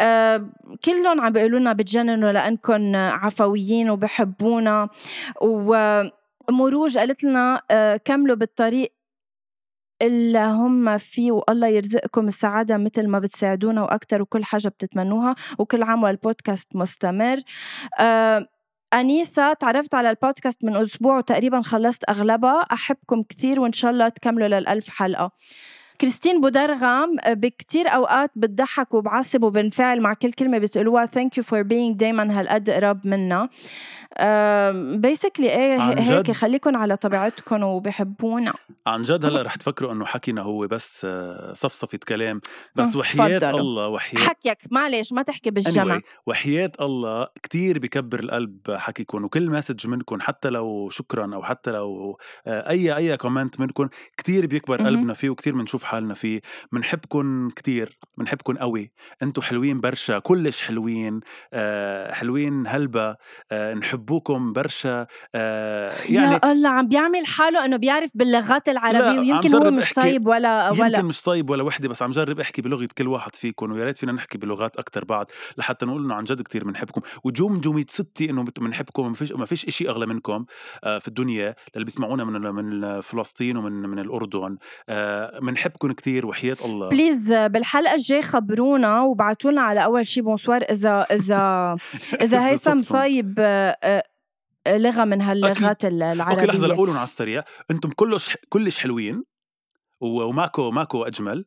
آه 0.00 0.48
كلهم 0.84 1.20
عم 1.20 1.32
بيقولوا 1.32 1.58
لنا 1.60 1.72
بتجننوا 1.72 2.32
لانكم 2.32 2.96
عفويين 2.96 3.90
وبحبونا. 3.90 4.88
ومروج 5.42 6.98
قالت 6.98 7.24
لنا 7.24 7.62
آه 7.70 7.96
كملوا 7.96 8.36
بالطريق 8.36 8.92
اللي 10.02 10.38
هم 10.38 10.98
فيه 10.98 11.32
والله 11.32 11.66
يرزقكم 11.68 12.26
السعادة 12.28 12.76
مثل 12.76 13.08
ما 13.08 13.18
بتساعدونا 13.18 13.82
وأكتر 13.82 14.22
وكل 14.22 14.44
حاجة 14.44 14.68
بتتمنوها 14.68 15.34
وكل 15.58 15.82
عام 15.82 16.02
والبودكاست 16.02 16.76
مستمر. 16.76 17.38
آه 18.00 18.46
أنيسة 18.94 19.52
تعرفت 19.52 19.94
على 19.94 20.10
البودكاست 20.10 20.64
من 20.64 20.76
أسبوع 20.76 21.18
وتقريبا 21.18 21.62
خلصت 21.62 22.04
أغلبها. 22.10 22.60
أحبكم 22.60 23.22
كثير 23.22 23.60
وإن 23.60 23.72
شاء 23.72 23.90
الله 23.90 24.08
تكملوا 24.08 24.48
للألف 24.48 24.88
حلقة. 24.90 25.32
كريستين 26.00 26.40
بودرغام 26.40 27.16
بكتير 27.28 27.88
أوقات 27.88 28.30
بتضحك 28.36 28.94
وبعصب 28.94 29.42
وبنفعل 29.42 30.00
مع 30.00 30.14
كل 30.14 30.32
كلمة 30.32 30.58
بتقولوها. 30.58 31.06
thank 31.06 31.38
you 31.38 31.44
for 31.44 31.62
being 31.62 31.96
دايما 31.96 32.40
هالقد 32.40 32.70
قرب 32.70 33.06
منا. 33.06 33.48
basically 34.96 35.50
إيه 35.50 35.78
هيك 35.80 36.30
خليكم 36.30 36.76
على 36.76 36.96
طبيعتكم 36.96 37.62
وبحبونا. 37.62 38.52
عن 38.86 39.02
جد 39.02 39.24
هلا 39.24 39.42
رح 39.42 39.56
تفكروا 39.56 39.92
إنه 39.92 40.04
حكينا 40.04 40.42
هو 40.42 40.66
بس 40.66 41.02
آه، 41.04 41.52
صفصفة 41.52 41.98
كلام. 42.08 42.40
بس 42.74 42.96
وحياة 42.96 43.38
فضلوا. 43.38 43.60
الله 43.60 43.88
وحياة 43.88 44.20
حكيك 44.20 44.58
معلش 44.70 45.12
ما 45.12 45.22
تحكي 45.22 45.50
بالجمع. 45.50 45.98
Anyway, 45.98 46.02
وحياة 46.26 46.72
الله 46.80 47.28
كتير 47.42 47.78
بكبر 47.78 48.20
القلب 48.20 48.56
حكيكم 48.70 49.24
وكل 49.24 49.50
message 49.50 49.86
منكم 49.86 50.20
حتى 50.20 50.50
لو 50.50 50.88
شكرا 50.90 51.34
أو 51.34 51.42
حتى 51.42 51.70
لو 51.70 52.18
آه، 52.46 52.70
اي 52.70 52.96
أي 52.96 53.16
comment 53.16 53.60
منكم 53.60 53.88
كتير 54.16 54.46
بيكبر 54.46 54.76
قلبنا 54.76 55.14
فيه 55.14 55.30
وكتير 55.30 55.54
بنشوف 55.54 55.84
حالنا 55.90 56.14
فيه 56.14 56.40
بنحبكم 56.72 57.50
كتير 57.50 57.98
بنحبكم 58.18 58.56
قوي. 58.56 58.92
أنتم 59.22 59.42
حلوين 59.42 59.80
برشا 59.80 60.18
كلش 60.18 60.62
حلوين 60.62 61.20
آه 61.52 62.12
حلوين 62.12 62.66
هلبة 62.66 63.16
آه 63.52 63.74
نحبوكم 63.74 64.52
برشا 64.52 65.06
آه 65.34 65.94
يعني 66.08 66.34
يا 66.34 66.52
الله 66.52 66.68
عم 66.68 66.88
بيعمل 66.88 67.26
حاله 67.26 67.64
إنه 67.64 67.76
بيعرف 67.76 68.10
باللغات 68.14 68.68
العربية 68.68 69.20
ويمكن 69.20 69.54
هو 69.54 69.70
مش 69.70 69.92
طيب 69.92 70.26
ولا 70.26 70.70
ولا 70.70 70.86
يمكن 70.86 71.04
مش 71.04 71.22
طيب 71.22 71.50
ولا 71.50 71.62
وحدة 71.62 71.88
بس 71.88 72.02
عم 72.02 72.10
جرب 72.10 72.40
احكي 72.40 72.62
بلغة 72.62 72.88
كل 72.98 73.08
واحد 73.08 73.36
فيكم 73.36 73.72
ويا 73.72 73.84
ريت 73.84 73.96
فينا 73.96 74.12
نحكي 74.12 74.38
بلغات 74.38 74.76
أكثر 74.76 75.04
بعد 75.04 75.26
لحتى 75.58 75.86
نقول 75.86 76.04
إنه 76.04 76.14
عن 76.14 76.24
جد 76.24 76.42
كثير 76.42 76.64
بنحبكم 76.64 77.00
وجمجمة 77.24 77.84
ستي 77.88 78.30
إنه 78.30 78.44
بنحبكم 78.44 79.08
ما 79.08 79.14
فيش 79.14 79.32
ما 79.32 79.46
فيش 79.46 79.66
شيء 79.68 79.88
أغلى 79.88 80.06
منكم 80.06 80.44
آه 80.84 80.98
في 80.98 81.08
الدنيا 81.08 81.54
اللي 81.74 81.84
بيسمعونا 81.84 82.24
من 82.24 82.40
من 82.40 83.00
فلسطين 83.00 83.56
ومن 83.56 83.72
من 83.72 83.98
الأردن 83.98 84.56
بنحبكم 85.42 85.79
بحبكم 85.80 85.92
كتير 85.92 86.26
وحياة 86.26 86.56
الله. 86.64 86.88
please 86.88 87.32
بالحلقة 87.32 87.94
الجاي 87.94 88.22
خبرونا 88.22 89.00
وبعتوا 89.00 89.50
لنا 89.50 89.62
على 89.62 89.84
أول 89.84 90.06
شي 90.06 90.20
بونسوار 90.20 90.62
إذا 90.62 91.06
إذا 91.10 91.76
إذا 92.24 92.46
هيثم 92.46 92.78
صايب 92.80 93.34
آه، 93.38 93.76
آه، 93.84 94.76
لغة 94.76 95.04
من 95.04 95.22
هاللغات 95.22 95.84
العربية 95.84 96.34
okay 96.34 96.46
لحظة 96.46 96.66
لقولهم 96.66 96.96
على 96.96 97.04
السريع. 97.04 97.42
أنتم 97.70 97.90
كلش 97.90 98.36
كلش 98.48 98.78
حلوين 98.78 99.24
وماكو 100.00 100.70
ماكو 100.70 101.04
أجمل. 101.04 101.44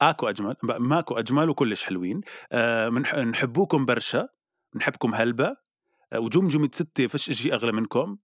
أكو 0.00 0.28
أجمل 0.28 0.56
ماكو 0.62 1.14
أجمل 1.14 1.50
وكلش 1.50 1.84
حلوين. 1.84 2.20
أه 2.52 2.88
نحبوكم 3.24 3.86
برشا 3.86 4.28
نحبكم 4.76 5.14
هلبة. 5.14 5.56
أه 6.12 6.20
وجمجمة 6.20 6.70
ستة 6.72 7.06
فيش 7.06 7.30
شيء 7.30 7.54
أغلى 7.54 7.72
منكم. 7.72 8.16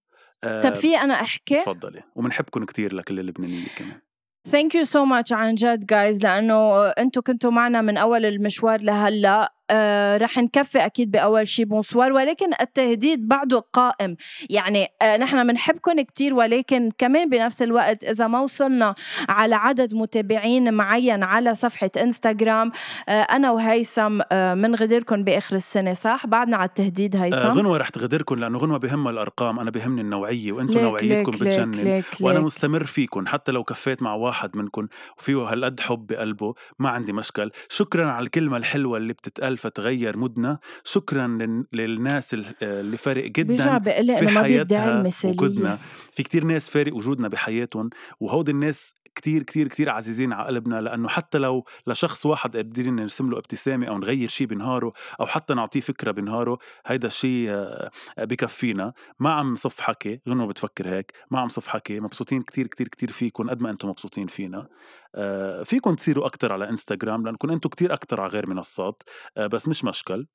أه 0.45 0.61
طب 0.61 0.75
في 0.75 0.97
أنا 0.97 1.15
أحكي؟ 1.15 1.59
تفضلي. 1.59 2.03
وبنحبكم 2.15 2.65
كثير 2.65 2.95
لكل 2.95 3.21
اللبنانيه 3.21 3.69
كمان. 3.77 4.01
thank 4.49 4.75
you 4.75 4.85
so 4.85 5.05
much 5.05 5.33
عن 5.33 5.55
جد 5.55 5.87
guys 5.87 6.23
لأنه 6.23 6.89
أنتم 6.89 7.21
كنتوا 7.21 7.51
معنا 7.51 7.81
من 7.81 7.97
أول 7.97 8.25
المشوار 8.27 8.81
لهلأ. 8.83 9.53
آه 9.71 10.17
رح 10.17 10.39
نكفي 10.39 10.79
أكيد 10.79 11.11
بأول 11.11 11.49
شيء 11.49 11.65
بونسوار 11.65 12.13
ولكن 12.13 12.51
التهديد 12.61 13.29
بعده 13.29 13.59
قائم. 13.73 14.17
يعني 14.51 14.87
آه 15.03 15.17
نحن 15.17 15.47
بنحبكم 15.47 16.01
كتير 16.01 16.35
ولكن 16.35 16.91
كمان 16.99 17.29
بنفس 17.31 17.63
الوقت 17.63 18.05
إذا 18.05 18.27
ما 18.27 18.41
وصلنا 18.41 18.95
على 19.29 19.55
عدد 19.55 19.95
متابعين 19.95 20.75
معين 20.75 21.23
على 21.23 21.55
صفحة 21.55 21.91
إنستغرام 22.01 22.73
آه 23.09 23.23
أنا 23.23 23.51
وهيثم 23.51 24.21
آه 24.33 24.55
من 24.55 24.75
غدركم 24.75 25.25
بآخر 25.25 25.57
السنة 25.57 25.93
صح؟ 25.93 26.27
بعدنا 26.27 26.57
على 26.57 26.69
التهديد 26.69 27.17
هيثم؟ 27.17 27.37
غنوة 27.37 27.77
رح 27.79 27.89
تغدركم 27.89 28.35
لأنه 28.39 28.59
غنوة 28.59 28.79
بهمها 28.79 29.13
الأرقام 29.13 29.61
أنا 29.61 29.71
بهمني 29.71 30.01
النوعية 30.01 30.53
وأنتم 30.53 30.81
نوعيتكم 30.81 31.33
بتجنن 31.33 32.03
وأنا 32.21 32.41
مستمر 32.41 32.85
فيكم 32.85 33.27
حتى 33.27 33.53
لو 33.53 33.65
كفيت 33.65 34.03
مع 34.03 34.15
واحد 34.15 34.57
منكم 34.57 34.89
وفيه 35.19 35.37
هالقد 35.37 35.81
حب 35.81 36.07
بقلبه 36.07 36.55
ما 36.79 36.89
عندي 36.89 37.13
مشكل. 37.13 37.51
شكرا 37.69 38.07
على 38.11 38.25
الكلمة 38.25 38.57
الحلوة 38.57 38.99
اللي 38.99 39.13
بتتقال 39.13 39.59
فتغير 39.61 40.17
مودنا. 40.17 40.59
شكرا 40.85 41.39
للناس 41.73 42.37
اللي 42.63 42.97
فارق 42.97 43.25
جدا 43.25 43.79
في 44.19 44.29
حياتها 44.29 45.03
وجودنا. 45.25 45.79
في 46.13 46.23
كتير 46.23 46.45
ناس 46.45 46.71
فارق 46.71 46.95
وجودنا 46.95 47.29
بحياتهم 47.29 47.91
وهودي 48.21 48.51
الناس 48.51 48.95
كتير 49.15 49.43
كتير 49.43 49.69
كتير 49.69 49.91
عزيزين 49.91 50.33
على 50.33 50.47
قلبنا 50.47 50.81
لأنه 50.81 51.09
حتى 51.09 51.39
لو 51.39 51.65
لشخص 51.87 52.27
واحد 52.27 52.57
قادرين 52.57 52.97
نرسم 52.97 53.31
له 53.31 53.39
ابتسامة 53.39 53.87
أو 53.87 53.99
نغير 53.99 54.29
شيء 54.29 54.47
بنهاره 54.47 54.93
أو 55.21 55.27
حتى 55.27 55.55
نعطيه 55.55 55.81
فكرة 55.81 56.11
بنهاره 56.11 56.59
هيدا 56.87 57.09
الشيء 57.09 57.51
آه، 57.51 57.91
بكفينا. 58.19 58.93
ما 59.19 59.33
عم 59.33 59.55
صف 59.55 59.81
حكي 59.81 60.21
غنوة 60.29 60.47
بتفكر 60.47 60.89
هيك 60.89 61.13
ما 61.31 61.41
عم 61.41 61.49
صف 61.49 61.67
حكي 61.69 62.01
مبسوطين 62.01 62.43
كتير 62.43 62.67
كتير 62.67 62.89
كتير 62.89 63.13
فيكم 63.13 63.51
قد 63.51 63.63
ما 63.63 63.71
أنتم 63.71 63.89
مبسوطين 63.89 64.27
فينا. 64.27 64.69
آه، 65.15 65.63
فيكم 65.63 65.95
تصيروا 65.95 66.27
أكتر 66.27 66.53
على 66.53 66.69
إنستغرام 66.69 67.25
لأنكم 67.25 67.51
أنتم 67.51 67.69
كتير 67.69 67.93
أكتر 67.93 68.21
على 68.21 68.31
غير 68.31 68.51
منصات 68.51 69.03
آه، 69.37 69.47
بس 69.47 69.69
مش 69.69 69.85
مشكل. 69.85 70.27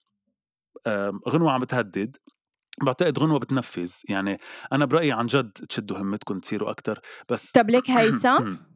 غنوة 1.29 1.51
عم 1.51 1.59
بتهدد 1.61 2.17
بعتقد 2.83 3.19
غنوة 3.19 3.39
بتنفذ 3.39 3.93
يعني 4.09 4.39
أنا 4.71 4.85
برأيي 4.85 5.11
عن 5.11 5.25
جد 5.25 5.51
تشدوا 5.51 5.97
همتكم 5.97 6.39
تصيروا 6.39 6.69
أكتر 6.69 6.99
بس 7.29 7.51
طب 7.51 7.69
ليك 7.69 7.89
هيثم 7.89 8.55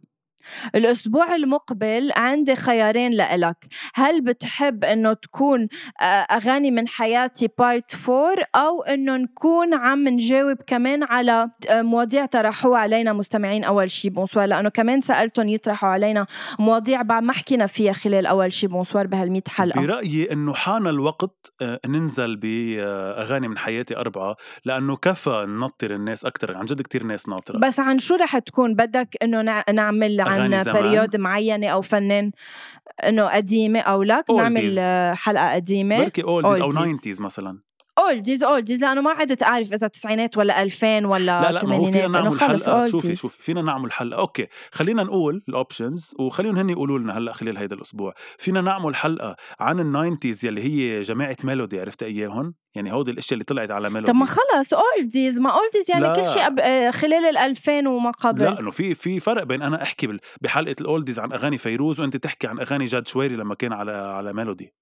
الأسبوع 0.76 1.36
المقبل 1.36 2.12
عندي 2.16 2.56
خيارين 2.56 3.12
لإلك. 3.12 3.56
هل 3.96 4.22
بتحب 4.22 4.84
إنه 4.84 5.14
تكون 5.14 5.68
آه، 6.02 6.04
أغاني 6.04 6.72
من 6.72 6.88
حياتي 6.88 7.50
part 7.58 7.96
four 7.96 8.36
أو 8.56 8.84
إنه 8.84 9.18
نكون 9.18 9.74
عم 9.74 10.08
نجاوب 10.08 10.58
كمان 10.68 11.04
على 11.04 11.50
آه، 11.70 11.82
مواضيع 11.82 12.26
طرحوها 12.26 12.80
علينا 12.80 13.14
مستمعين 13.14 13.64
أول 13.64 13.92
شي؟ 13.92 14.10
بونسوار 14.10 14.46
لأنه 14.46 14.70
كمان 14.70 15.02
سألتهم 15.02 15.48
يطرحوا 15.48 15.90
علينا 15.90 16.26
مواضيع 16.60 17.02
بعد 17.02 17.24
ما 17.24 17.34
حكينا 17.34 17.66
فيها 17.66 17.94
خلال 17.94 18.26
أول 18.26 18.54
شي. 18.54 18.68
بونسوار 18.68 19.08
بهال 19.08 19.42
حلقة. 19.48 19.82
برأيي 19.82 20.32
إنه 20.32 20.54
حان 20.54 20.88
الوقت 20.88 21.54
آه، 21.62 21.80
ننزل 21.86 22.36
بأغاني 22.36 23.48
من 23.48 23.58
حياتي 23.58 23.98
أربعة 23.98 24.36
لأنه 24.66 24.96
كفى 24.96 25.46
ننطر 25.48 25.96
الناس 25.96 26.26
أكتر. 26.26 26.58
عن 26.58 26.66
جد 26.66 26.82
كتير 26.82 27.04
ناس 27.04 27.30
ناطرة. 27.30 27.60
بس 27.60 27.80
عن 27.80 28.00
شو 28.00 28.16
رح 28.16 28.38
تكون؟ 28.38 28.74
بدك 28.74 29.16
إنه 29.24 29.64
نعمل 29.72 30.18
عن 30.30 30.64
period 30.74 31.16
معينة 31.16 31.68
أو 31.68 31.82
فنان 31.82 32.32
إنه 33.08 33.26
قديمة 33.26 33.80
أو 33.80 34.04
لك 34.04 34.32
نعمل 34.32 34.80
حلقة 35.16 35.54
قديمة. 35.54 35.98
بركي 35.98 36.24
oldies 36.24 36.62
أو 36.62 36.72
90 36.72 37.00
مثلا. 37.20 37.69
oldies 38.00 38.44
oldies 38.44 38.82
لأنه 38.82 39.02
ما 39.02 39.12
عدت 39.12 39.44
اعرف 39.44 39.74
إذا 39.74 39.88
تسعينات 39.88 40.38
ولا 40.38 40.64
2000 40.64 41.06
ولا 41.06 41.42
لا 41.42 41.52
لا 41.52 41.66
ما 41.66 41.76
هو 41.76 41.86
فينا 41.86 42.08
نعمل 42.08 42.40
حلقة. 42.40 42.86
شوفي 42.86 43.16
شوفي 43.16 43.44
فينا 43.44 43.62
نعمل 43.62 43.92
حلقة. 43.92 44.20
okay 44.20 44.48
خلينا 44.72 45.04
نقول 45.04 45.44
ال 45.50 45.58
options 45.58 46.16
وخليهم 46.20 46.56
هن 46.56 46.70
يقولوا 46.70 47.00
لنا 47.00 47.18
هلأ 47.18 47.34
خلال 47.34 47.58
هيدا 47.58 47.76
الأسبوع. 47.76 48.14
فينا 48.38 48.62
نعمل 48.62 48.96
حلقة 48.96 49.36
عن 49.60 49.80
ال 49.80 49.87
nineties 49.87 50.46
يلي 50.46 50.64
هي 50.64 51.02
جماعة 51.02 51.38
ميلودي 51.44 51.80
عرفت 51.80 52.04
اياهم 52.04 52.54
يعني 52.76 52.94
هودي 52.94 53.12
الأشياء 53.12 53.34
اللي 53.34 53.44
طلعت 53.44 53.72
على 53.72 53.90
ميلودي. 53.90 54.12
طب 54.12 54.18
ما 54.18 54.26
خلص 54.26 54.74
oldies 54.74 55.40
ما 55.40 55.50
oldies 55.50 55.92
يعني 55.92 56.04
لا. 56.04 56.14
كل 56.14 56.26
شيء 56.26 56.62
آه، 56.62 56.92
خلال 56.92 57.26
ال 57.26 57.38
2000 57.38 57.88
وما 57.88 58.12
قبل. 58.12 58.44
لا 58.44 58.60
إنه 58.60 58.72
في 58.72 58.96
في 58.96 59.20
فرق 59.20 59.44
بين 59.44 59.62
أنا 59.62 59.84
أحكي 59.84 60.18
بحلقة 60.42 60.76
ال 60.82 60.87
oldies 60.87 61.20
عن 61.20 61.34
أغاني 61.34 61.58
فيروز 61.58 62.00
وأنت 62.00 62.18
تحكي 62.18 62.48
عن 62.48 62.60
أغاني 62.60 62.86
جاد 62.86 63.08
شويري 63.08 63.36
لما 63.36 63.56
كان 63.56 63.74
على 63.74 63.92
على 63.92 64.34
ميلودي. 64.34 64.74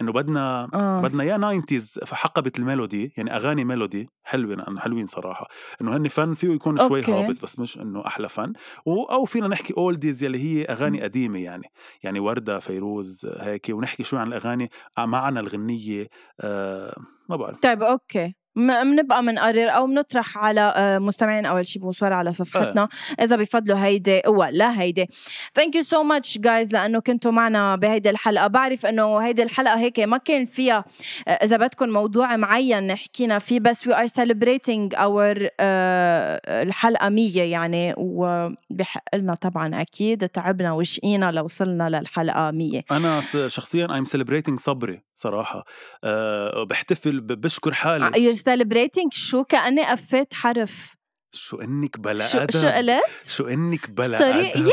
إنه 0.00 0.12
بدنا 0.12 0.68
آه. 0.74 1.02
بدنا 1.02 1.24
يا 1.24 1.60
90s 1.60 2.04
فحقبه 2.04 2.52
الميلودي 2.58 3.12
يعني 3.16 3.36
أغاني 3.36 3.64
ميلودي 3.64 4.08
حلوين 4.24 4.78
حلوين 4.78 5.06
صراحة. 5.06 5.48
إنه 5.80 5.96
هن 5.96 6.08
فن 6.08 6.34
فيه 6.34 6.48
يكون 6.48 6.78
شوي 6.78 7.00
okay. 7.00 7.12
هابط 7.12 7.42
بس 7.42 7.58
مش 7.58 7.78
إنه 7.78 8.06
أحلى 8.06 8.28
فن. 8.28 8.52
أو 8.86 9.24
فينا 9.24 9.48
نحكي 9.48 9.74
oldies 9.78 10.24
يلي 10.24 10.38
هي 10.38 10.64
أغاني 10.64 11.02
قديمة 11.02 11.38
يعني 11.38 11.70
يعني 12.02 12.20
وردة 12.20 12.58
فيروز 12.58 13.26
هيك 13.38 13.66
ونحكي 13.70 14.02
شوي 14.02 14.18
عن 14.20 14.26
الأغاني 14.26 14.70
معنا 14.98 15.40
الغنية 15.40 16.08
آه 16.40 16.96
ما 17.28 17.36
بعرف. 17.36 17.58
طيب 17.60 17.82
okay. 17.82 18.34
بنبقى 18.66 19.22
بنقرر 19.22 19.68
أو 19.70 19.86
بنطرح 19.86 20.38
على 20.38 20.74
آه، 20.76 20.98
مستمعين 20.98 21.46
أول 21.46 21.66
شيء 21.66 21.82
بونسوار 21.82 22.12
على 22.12 22.32
صفحتنا. 22.32 22.88
إذا 23.20 23.36
بفضلوا 23.36 23.84
هيدي 23.84 24.22
ولا 24.26 24.80
هيدي. 24.80 25.06
thank 25.54 25.74
you 25.74 25.82
so 25.82 26.02
much 26.02 26.38
guys 26.38 26.72
لأنه 26.72 27.00
كنتوا 27.00 27.32
معنا 27.32 27.76
بهيدي 27.76 28.10
الحلقة. 28.10 28.46
بعرف 28.46 28.86
إنه 28.86 29.18
هيدي 29.18 29.42
الحلقة 29.42 29.78
هيك 29.78 30.00
ما 30.00 30.16
كان 30.16 30.44
فيها 30.44 30.84
آه، 31.28 31.30
إذا 31.30 31.56
بدكم 31.56 31.88
موضوع 31.88 32.36
معين 32.36 32.96
حكينا 32.96 33.38
فيه 33.38 33.60
بس 33.60 33.86
we 33.86 33.94
are 33.94 34.06
celebrating 34.06 34.94
our 34.94 35.48
الحلقة 35.60 37.08
100 37.08 37.42
يعني 37.42 37.94
وبحق 37.96 39.14
لنا 39.14 39.34
طبعا 39.34 39.80
أكيد 39.80 40.28
تعبنا 40.28 40.72
وشقينا 40.72 41.32
لوصلنا 41.32 41.88
للحلقة 41.88 42.50
100 42.50 42.82
أنا 42.90 43.20
شخصيا 43.46 43.94
I'm 43.94 44.04
celebrating 44.04 44.60
صبري. 44.60 45.00
صراحة. 45.20 45.64
أه 46.04 46.64
بحتفل 46.64 47.20
بشكر 47.20 47.72
حالي. 47.72 48.24
you 48.24 48.32
celebrating 48.32 49.12
شو 49.12 49.44
كأني 49.44 49.84
قفيت 49.84 50.34
حرف. 50.34 50.94
شو 51.32 51.60
إنك 51.60 51.98
بلا 51.98 52.26
شو 52.26 52.38
أدب. 52.38 52.60
شو 52.60 52.68
قلت؟ 52.68 53.28
شو 53.28 53.48
إنك 53.48 53.90
بلا 53.90 54.18
sorry 54.18 54.52
أدب. 54.52 54.72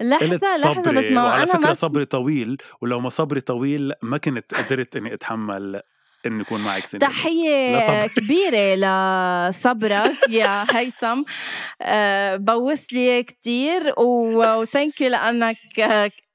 لحظة 0.00 0.56
لحظة 0.56 0.92
بس 0.92 1.10
ما 1.10 1.36
أنا 1.36 1.46
فكرة 1.46 1.68
ما 1.68 1.74
صبري 1.74 2.04
طويل. 2.04 2.56
ولو 2.82 3.00
ما 3.00 3.08
صبري 3.08 3.40
طويل 3.40 3.92
ما 4.02 4.18
كنت 4.18 4.54
قدرت 4.54 4.96
إني 4.96 5.14
أتحمل 5.14 5.82
انه 6.26 6.40
يكون 6.40 6.60
معك 6.60 6.86
سنة 6.86 7.00
تحية 7.00 8.06
كبيرة 8.16 8.74
لصبرك 8.74 10.12
يا 10.28 10.66
هيثم. 10.78 11.22
أه 11.82 12.36
بوس 12.36 12.92
لي 12.92 13.22
كتير. 13.22 13.94
و 13.98 14.15
thank 14.15 15.00
you 15.00 15.08
لأنك 15.08 15.56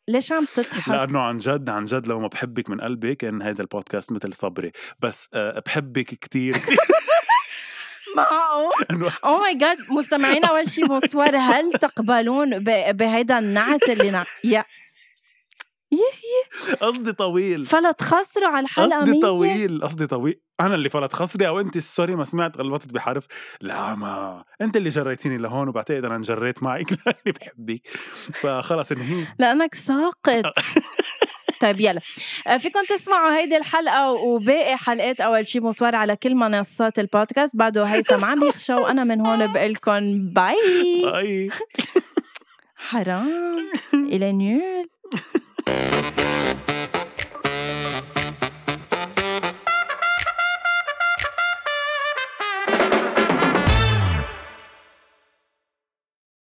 ليش 0.07 0.31
عم 0.31 0.45
تضحك؟ 0.55 0.89
لأنه 0.89 1.19
عن 1.19 1.37
جد 1.37 1.69
عن 1.69 1.85
جد 1.85 2.07
لو 2.07 2.19
ما 2.19 2.27
بحبك 2.27 2.69
من 2.69 2.81
قلبي 2.81 3.15
كان 3.15 3.41
هيدا 3.41 3.63
البودكاست 3.63 4.11
مثل 4.11 4.33
صبري 4.33 4.71
بس 4.99 5.29
أه 5.33 5.63
بحبك 5.65 6.05
كتير 6.05 6.57
كتير 6.57 6.77
معقول؟ 8.17 9.11
oh 9.25 9.37
my 9.37 9.55
god 9.55 9.77
مستمعينا 9.89 10.47
أول 10.47 10.69
شيء 10.69 10.87
بونسوار 10.87 11.37
هل 11.37 11.71
تقبلون 11.71 12.59
بهيدا 12.93 13.39
النعت 13.39 13.89
اللي 13.89 14.11
نع... 14.11 14.23
يا 14.43 14.65
قصدي 16.81 17.13
طويل. 17.13 17.65
فلت 17.65 18.01
خسروا 18.01 18.47
على 18.47 18.63
الحلقة 18.63 18.97
قصدي 18.97 19.21
طويل 19.21 19.81
قصدي 19.83 20.07
طويل. 20.07 20.41
أنا 20.59 20.75
اللي 20.75 20.89
فلت 20.89 21.13
خسري 21.13 21.47
أو 21.47 21.59
انت؟ 21.59 21.77
سوري 21.77 22.15
ما 22.15 22.23
سمعت 22.23 22.57
غلطت 22.57 22.93
بحرف. 22.93 23.27
لا 23.61 23.95
ما. 23.95 24.43
أنت 24.61 24.77
اللي 24.77 24.89
جريتيني 24.89 25.37
لهون 25.37 25.67
وبعتقد 25.67 26.05
أنا 26.05 26.15
انجريت 26.15 26.63
معك. 26.63 26.91
لاني 27.05 27.37
بحبك. 27.39 27.81
فخلص 28.33 28.91
انهي. 28.91 29.27
لأنك 29.39 29.75
ساقط. 29.75 30.43
طيب 31.61 31.79
يلا. 31.79 32.01
آه، 32.47 32.57
فيكم 32.57 32.83
تسمعوا 32.89 33.37
هيدي 33.37 33.57
الحلقة 33.57 34.11
وباقي 34.11 34.77
حلقات 34.77 35.21
أول 35.21 35.47
شي 35.47 35.59
بونسوار 35.59 35.95
على 35.95 36.15
كل 36.15 36.35
منصات 36.35 36.99
البودكاست. 36.99 37.55
بعده 37.55 37.83
هيثم 37.83 38.25
عم 38.25 38.43
يخشى 38.43 38.73
وأنا 38.73 39.03
من 39.03 39.25
هون 39.25 39.53
بقول 39.53 39.73
لكم 39.73 40.27
باي 40.33 41.01
باي 41.03 41.49
حرام 42.75 43.71
إلى 44.13 44.31
نيول 44.31 44.89
Thank 45.83 46.47
you. 46.47 46.52